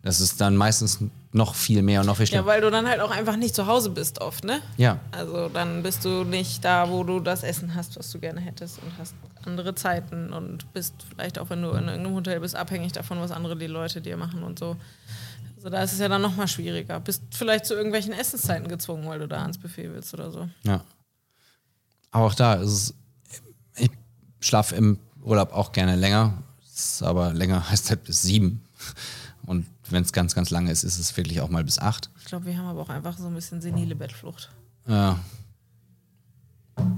Das 0.02 0.20
ist 0.20 0.40
dann 0.40 0.54
meistens 0.54 1.00
noch 1.36 1.54
viel 1.54 1.82
mehr 1.82 2.00
und 2.00 2.06
noch 2.06 2.16
viel 2.16 2.26
schlimmer. 2.26 2.42
Ja, 2.42 2.46
weil 2.46 2.60
du 2.60 2.70
dann 2.70 2.88
halt 2.88 3.00
auch 3.00 3.10
einfach 3.10 3.36
nicht 3.36 3.54
zu 3.54 3.66
Hause 3.66 3.90
bist 3.90 4.20
oft, 4.20 4.44
ne? 4.44 4.60
Ja. 4.76 4.98
Also 5.12 5.48
dann 5.48 5.82
bist 5.82 6.04
du 6.04 6.24
nicht 6.24 6.64
da, 6.64 6.90
wo 6.90 7.04
du 7.04 7.20
das 7.20 7.42
Essen 7.42 7.74
hast, 7.74 7.98
was 7.98 8.10
du 8.10 8.18
gerne 8.18 8.40
hättest 8.40 8.78
und 8.78 8.90
hast 8.98 9.14
andere 9.44 9.74
Zeiten 9.74 10.32
und 10.32 10.72
bist 10.72 10.94
vielleicht 11.08 11.38
auch, 11.38 11.50
wenn 11.50 11.62
du 11.62 11.68
in 11.70 11.88
irgendeinem 11.88 12.14
Hotel 12.14 12.40
bist, 12.40 12.56
abhängig 12.56 12.92
davon, 12.92 13.20
was 13.20 13.30
andere 13.30 13.56
die 13.56 13.66
Leute 13.66 14.00
dir 14.00 14.16
machen 14.16 14.42
und 14.42 14.58
so. 14.58 14.76
Also 15.56 15.68
da 15.68 15.82
ist 15.82 15.92
es 15.92 15.98
ja 15.98 16.08
dann 16.08 16.22
nochmal 16.22 16.48
schwieriger. 16.48 16.98
Bist 17.00 17.22
vielleicht 17.32 17.66
zu 17.66 17.74
irgendwelchen 17.74 18.12
Essenszeiten 18.12 18.68
gezwungen, 18.68 19.06
weil 19.06 19.18
du 19.18 19.28
da 19.28 19.42
ans 19.42 19.58
Buffet 19.58 19.92
willst 19.92 20.14
oder 20.14 20.30
so. 20.30 20.48
Ja. 20.62 20.84
Aber 22.10 22.26
auch 22.26 22.34
da 22.34 22.54
ist 22.54 22.70
es, 22.70 22.94
ich 23.76 23.90
schlafe 24.40 24.74
im 24.74 24.98
Urlaub 25.22 25.52
auch 25.52 25.72
gerne 25.72 25.96
länger, 25.96 26.42
aber 27.02 27.34
länger 27.34 27.68
heißt 27.70 27.90
halt 27.90 28.04
bis 28.04 28.22
sieben. 28.22 28.62
Und 29.44 29.66
wenn 29.90 30.02
es 30.02 30.12
ganz, 30.12 30.34
ganz 30.34 30.50
lange 30.50 30.70
ist, 30.70 30.84
ist 30.84 30.98
es 30.98 31.16
wirklich 31.16 31.40
auch 31.40 31.48
mal 31.48 31.64
bis 31.64 31.78
acht. 31.78 32.10
Ich 32.18 32.26
glaube, 32.26 32.46
wir 32.46 32.56
haben 32.56 32.66
aber 32.66 32.80
auch 32.82 32.88
einfach 32.88 33.16
so 33.18 33.26
ein 33.26 33.34
bisschen 33.34 33.60
senile 33.60 33.94
Bettflucht. 33.94 34.50
Ja. 34.86 35.18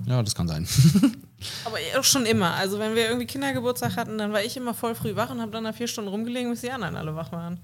Ja, 0.06 0.22
das 0.22 0.34
kann 0.34 0.48
sein. 0.48 0.66
Aber 1.64 1.76
auch 1.98 2.02
schon 2.04 2.26
immer. 2.26 2.54
Also 2.54 2.80
wenn 2.80 2.96
wir 2.96 3.06
irgendwie 3.06 3.26
Kindergeburtstag 3.26 3.96
hatten, 3.96 4.18
dann 4.18 4.32
war 4.32 4.42
ich 4.42 4.56
immer 4.56 4.74
voll 4.74 4.94
früh 4.96 5.14
wach 5.14 5.30
und 5.30 5.40
habe 5.40 5.52
dann 5.52 5.62
da 5.64 5.72
vier 5.72 5.86
Stunden 5.86 6.10
rumgelegen, 6.10 6.50
bis 6.50 6.62
die 6.62 6.70
anderen 6.72 6.96
alle 6.96 7.14
wach 7.14 7.30
waren. 7.30 7.60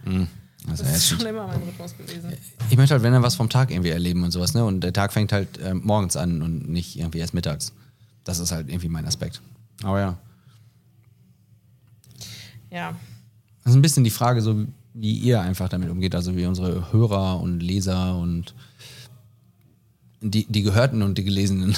Also, 0.69 0.85
Das 0.85 0.97
ist 0.97 1.09
schon 1.09 1.27
immer 1.27 1.47
mein 1.49 1.61
Rhythmus 1.61 1.97
gewesen. 1.97 2.33
ich 2.71 2.77
möchte 2.77 2.95
halt, 2.95 3.03
wenn 3.03 3.13
dann 3.13 3.23
was 3.25 3.35
vom 3.35 3.51
Tag 3.51 3.71
irgendwie 3.73 3.91
erleben 3.91 4.23
und 4.23 4.31
sowas, 4.31 4.55
ne? 4.55 4.65
Und 4.65 4.81
der 4.83 4.93
Tag 4.93 5.13
fängt 5.13 5.33
halt 5.33 5.59
ähm, 5.61 5.81
morgens 5.85 6.17
an 6.17 6.41
und 6.43 6.69
nicht 6.69 6.97
irgendwie 6.97 7.19
erst 7.19 7.35
mittags. 7.35 7.73
Das 8.23 8.39
ist 8.39 8.53
halt 8.53 8.69
irgendwie 8.69 8.89
mein 8.89 9.07
Aspekt. 9.07 9.43
Aber 9.83 9.99
ja. 10.01 10.19
Ja. 12.71 12.95
Das 13.65 13.73
ist 13.73 13.77
ein 13.77 13.83
bisschen 13.83 14.05
die 14.05 14.11
Frage, 14.11 14.41
so 14.41 14.65
wie 14.95 15.13
ihr 15.13 15.41
einfach 15.41 15.69
damit 15.69 15.91
umgeht, 15.91 16.15
also 16.15 16.37
wie 16.37 16.47
unsere 16.47 16.93
Hörer 16.93 17.41
und 17.41 17.61
Leser 17.61 18.17
und 18.17 18.55
die, 20.21 20.47
die 20.49 20.63
Gehörten 20.63 21.03
und 21.03 21.19
die 21.19 21.25
Gelesenen 21.25 21.77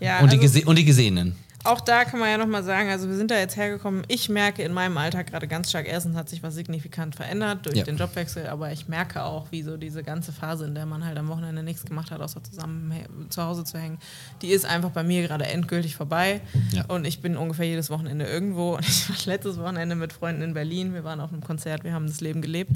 ja 0.00 0.20
und, 0.20 0.30
die 0.32 0.38
also- 0.38 0.52
Gese 0.52 0.66
und 0.68 0.76
die 0.78 0.84
Gesehenen. 0.84 1.34
Auch 1.64 1.80
da 1.80 2.04
kann 2.04 2.18
man 2.18 2.28
ja 2.28 2.38
nochmal 2.38 2.64
sagen, 2.64 2.88
also 2.90 3.08
wir 3.08 3.16
sind 3.16 3.30
da 3.30 3.38
jetzt 3.38 3.56
hergekommen. 3.56 4.02
Ich 4.08 4.28
merke 4.28 4.62
in 4.62 4.72
meinem 4.72 4.96
Alltag 4.98 5.28
gerade 5.28 5.46
ganz 5.46 5.70
stark, 5.70 5.86
erstens 5.88 6.16
hat 6.16 6.28
sich 6.28 6.42
was 6.42 6.54
signifikant 6.54 7.14
verändert 7.14 7.66
durch 7.66 7.76
Ja. 7.76 7.84
den 7.84 7.96
Jobwechsel, 7.96 8.46
aber 8.48 8.72
ich 8.72 8.88
merke 8.88 9.22
auch, 9.22 9.46
wie 9.52 9.62
so 9.62 9.76
diese 9.76 10.02
ganze 10.02 10.32
Phase, 10.32 10.64
in 10.66 10.74
der 10.74 10.86
man 10.86 11.04
halt 11.04 11.16
am 11.18 11.28
Wochenende 11.28 11.62
nichts 11.62 11.84
gemacht 11.84 12.10
hat, 12.10 12.20
außer 12.20 12.42
zusammen 12.42 12.92
zu 13.30 13.42
Hause 13.42 13.64
zu 13.64 13.78
hängen, 13.78 13.98
die 14.42 14.48
ist 14.48 14.64
einfach 14.66 14.90
bei 14.90 15.04
mir 15.04 15.22
gerade 15.26 15.46
endgültig 15.46 15.94
vorbei. 15.94 16.40
Ja. 16.72 16.84
Und 16.86 17.04
ich 17.06 17.20
bin 17.20 17.36
ungefähr 17.36 17.66
jedes 17.66 17.90
Wochenende 17.90 18.24
irgendwo. 18.26 18.76
Und 18.76 18.84
ich 18.88 19.08
war 19.08 19.16
letztes 19.26 19.58
Wochenende 19.58 19.94
mit 19.94 20.12
Freunden 20.12 20.42
in 20.42 20.54
Berlin. 20.54 20.94
Wir 20.94 21.04
waren 21.04 21.20
auf 21.20 21.32
einem 21.32 21.44
Konzert, 21.44 21.84
wir 21.84 21.92
haben 21.92 22.06
das 22.06 22.20
Leben 22.20 22.42
gelebt. 22.42 22.72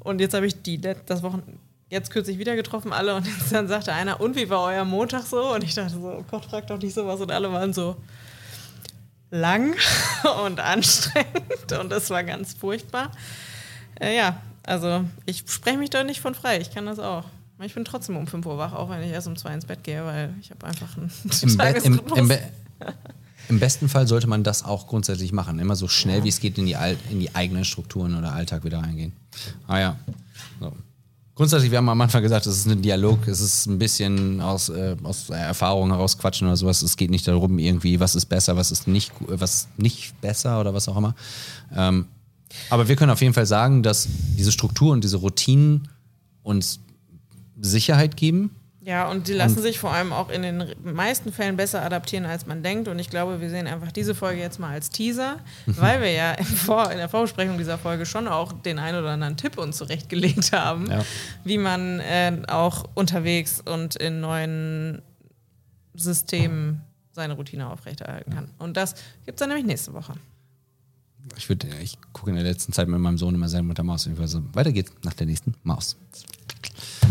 Und 0.00 0.20
jetzt 0.20 0.34
habe 0.34 0.46
ich 0.46 0.62
die 0.62 0.78
das 0.80 1.22
Wochenende 1.22 1.54
jetzt 1.90 2.10
kürzlich 2.10 2.38
wieder 2.38 2.54
getroffen, 2.54 2.92
alle. 2.92 3.14
Und 3.14 3.26
dann 3.50 3.66
sagte 3.68 3.94
einer, 3.94 4.20
und 4.20 4.36
wie 4.36 4.50
war 4.50 4.64
euer 4.64 4.84
Montag 4.84 5.22
so? 5.22 5.54
Und 5.54 5.64
ich 5.64 5.74
dachte 5.74 5.94
so, 5.94 6.00
oh 6.18 6.24
Gott, 6.30 6.44
frag 6.44 6.66
doch 6.66 6.78
nicht 6.78 6.92
sowas. 6.94 7.18
Und 7.20 7.32
alle 7.32 7.50
waren 7.50 7.72
so, 7.72 7.96
lang 9.30 9.74
und 10.44 10.60
anstrengend 10.60 11.72
und 11.78 11.90
das 11.90 12.10
war 12.10 12.24
ganz 12.24 12.54
furchtbar. 12.54 13.10
Äh, 14.00 14.16
ja, 14.16 14.40
also 14.64 15.04
ich 15.26 15.44
spreche 15.46 15.78
mich 15.78 15.90
da 15.90 16.04
nicht 16.04 16.20
von 16.20 16.34
frei, 16.34 16.60
ich 16.60 16.72
kann 16.72 16.86
das 16.86 16.98
auch. 16.98 17.24
Ich 17.60 17.74
bin 17.74 17.84
trotzdem 17.84 18.16
um 18.16 18.26
5 18.26 18.46
Uhr 18.46 18.56
wach, 18.56 18.72
auch 18.72 18.88
wenn 18.88 19.02
ich 19.02 19.10
erst 19.10 19.26
um 19.26 19.36
2 19.36 19.54
ins 19.54 19.64
Bett 19.64 19.82
gehe, 19.82 20.04
weil 20.04 20.32
ich 20.40 20.50
habe 20.50 20.64
einfach 20.66 20.96
einen 20.96 21.10
Im, 21.42 21.56
Be 21.56 21.68
im, 21.82 22.00
im, 22.14 22.28
Be 22.28 22.40
Im 23.48 23.58
besten 23.58 23.88
Fall 23.88 24.06
sollte 24.06 24.28
man 24.28 24.44
das 24.44 24.64
auch 24.64 24.86
grundsätzlich 24.86 25.32
machen. 25.32 25.58
Immer 25.58 25.74
so 25.74 25.88
schnell 25.88 26.22
wie 26.22 26.28
es 26.28 26.38
geht 26.38 26.56
in 26.58 26.66
die, 26.66 26.76
Al 26.76 26.96
in 27.10 27.18
die 27.18 27.34
eigenen 27.34 27.64
Strukturen 27.64 28.16
oder 28.16 28.32
Alltag 28.32 28.62
wieder 28.64 28.78
reingehen. 28.78 29.12
Ah 29.66 29.80
ja. 29.80 29.96
So. 30.60 30.72
Grundsätzlich, 31.38 31.70
wir 31.70 31.78
haben 31.78 31.88
am 31.88 32.00
Anfang 32.00 32.20
gesagt, 32.20 32.46
es 32.46 32.58
ist 32.58 32.66
ein 32.66 32.82
Dialog, 32.82 33.28
es 33.28 33.40
ist 33.40 33.66
ein 33.66 33.78
bisschen 33.78 34.40
aus, 34.40 34.70
äh, 34.70 34.96
aus 35.04 35.30
Erfahrung 35.30 35.88
heraus 35.90 36.18
quatschen 36.18 36.48
oder 36.48 36.56
sowas. 36.56 36.82
Es 36.82 36.96
geht 36.96 37.12
nicht 37.12 37.28
darum, 37.28 37.60
irgendwie, 37.60 38.00
was 38.00 38.16
ist 38.16 38.26
besser, 38.26 38.56
was 38.56 38.72
ist 38.72 38.88
nicht, 38.88 39.12
was 39.20 39.68
nicht 39.76 40.20
besser 40.20 40.60
oder 40.60 40.74
was 40.74 40.88
auch 40.88 40.96
immer. 40.96 41.14
Ähm, 41.72 42.06
aber 42.70 42.88
wir 42.88 42.96
können 42.96 43.12
auf 43.12 43.20
jeden 43.20 43.34
Fall 43.34 43.46
sagen, 43.46 43.84
dass 43.84 44.08
diese 44.36 44.50
Struktur 44.50 44.92
und 44.92 45.04
diese 45.04 45.18
Routinen 45.18 45.86
uns 46.42 46.80
Sicherheit 47.60 48.16
geben. 48.16 48.50
Ja, 48.88 49.06
und 49.10 49.28
die 49.28 49.34
lassen 49.34 49.60
sich 49.60 49.78
vor 49.78 49.92
allem 49.92 50.14
auch 50.14 50.30
in 50.30 50.40
den 50.40 50.64
meisten 50.82 51.30
Fällen 51.30 51.58
besser 51.58 51.82
adaptieren, 51.82 52.24
als 52.24 52.46
man 52.46 52.62
denkt. 52.62 52.88
Und 52.88 52.98
ich 52.98 53.10
glaube, 53.10 53.38
wir 53.38 53.50
sehen 53.50 53.66
einfach 53.66 53.92
diese 53.92 54.14
Folge 54.14 54.40
jetzt 54.40 54.58
mal 54.58 54.70
als 54.70 54.88
Teaser, 54.88 55.36
Mhm. 55.66 55.76
weil 55.76 56.00
wir 56.00 56.10
ja 56.10 56.36
Vor 56.42 56.90
in 56.90 56.96
der 56.96 57.10
Vorbesprechung 57.10 57.58
dieser 57.58 57.76
Folge 57.76 58.06
schon 58.06 58.26
auch 58.26 58.50
den 58.54 58.78
einen 58.78 58.98
oder 58.98 59.10
anderen 59.10 59.36
Tipp 59.36 59.58
uns 59.58 59.76
zurechtgelegt 59.76 60.52
haben, 60.52 60.90
Ja. 60.90 61.04
wie 61.44 61.58
man 61.58 62.00
äh, 62.00 62.40
auch 62.48 62.86
unterwegs 62.94 63.60
und 63.62 63.96
in 63.96 64.20
neuen 64.22 65.02
Systemen 65.94 66.80
seine 67.12 67.34
Routine 67.34 67.68
aufrechterhalten 67.68 68.32
kann. 68.32 68.50
Und 68.58 68.76
das 68.78 68.94
gibt 69.26 69.38
es 69.38 69.40
dann 69.40 69.48
nämlich 69.50 69.66
nächste 69.66 69.92
Woche. 69.92 70.14
Ich, 71.36 71.44
würd- 71.46 71.66
ich 71.82 71.98
gucke 72.14 72.30
in 72.30 72.36
der 72.36 72.44
letzten 72.44 72.72
Zeit 72.72 72.88
mit 72.88 72.98
meinem 73.00 73.18
Sohn 73.18 73.34
immer 73.34 73.48
sehr 73.50 73.62
mit 73.62 73.76
der 73.76 73.84
Maus. 73.84 74.06
Ich 74.06 74.18
war 74.18 74.28
so, 74.28 74.42
weiter 74.54 74.72
geht's 74.72 74.92
nach 75.02 75.12
der 75.12 75.26
nächsten 75.26 75.54
Maus. 75.62 75.96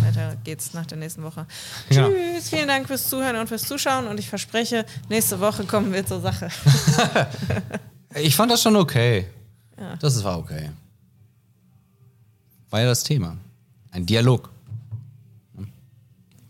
Weiter 0.04 0.36
geht's 0.44 0.74
nach 0.74 0.86
der 0.86 0.98
nächsten 0.98 1.24
Woche. 1.24 1.46
Genau. 1.90 2.10
Tschüss, 2.10 2.50
vielen 2.50 2.68
Dank 2.68 2.88
fürs 2.88 3.10
Zuhören 3.10 3.36
und 3.36 3.48
fürs 3.48 3.64
Zuschauen. 3.64 4.08
Und 4.08 4.20
ich 4.20 4.30
verspreche, 4.30 4.86
nächste 5.10 5.40
Woche 5.40 5.66
kommen 5.66 5.94
wir 5.94 6.06
zur 6.06 6.22
Sache. 6.22 6.50
Ich 8.16 8.36
fand 8.36 8.52
das 8.52 8.62
schon 8.62 8.76
okay. 8.76 9.28
Ja. 9.78 9.96
Das 9.98 10.24
war 10.24 10.40
okay. 10.40 10.72
War 12.70 12.82
ja 12.82 12.88
das 12.88 13.04
Thema. 13.04 13.38
Ein 13.92 14.06
Dialog. 14.06 14.50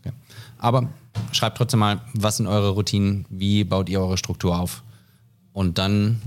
Okay. 0.00 0.12
Aber 0.58 0.88
schreibt 1.32 1.58
trotzdem 1.58 1.80
mal, 1.80 2.00
was 2.14 2.38
sind 2.38 2.46
eure 2.46 2.70
Routinen, 2.70 3.26
wie 3.28 3.64
baut 3.64 3.88
ihr 3.88 4.00
eure 4.00 4.18
Struktur 4.18 4.58
auf? 4.58 4.82
Und 5.52 5.78
dann 5.78 6.22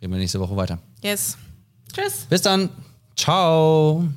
reden 0.00 0.12
wir 0.12 0.18
nächste 0.18 0.40
Woche 0.40 0.56
weiter. 0.56 0.78
Yes. 1.02 1.36
Tschüss. 1.92 2.26
Bis 2.28 2.42
dann. 2.42 2.70
Ciao. 3.16 4.08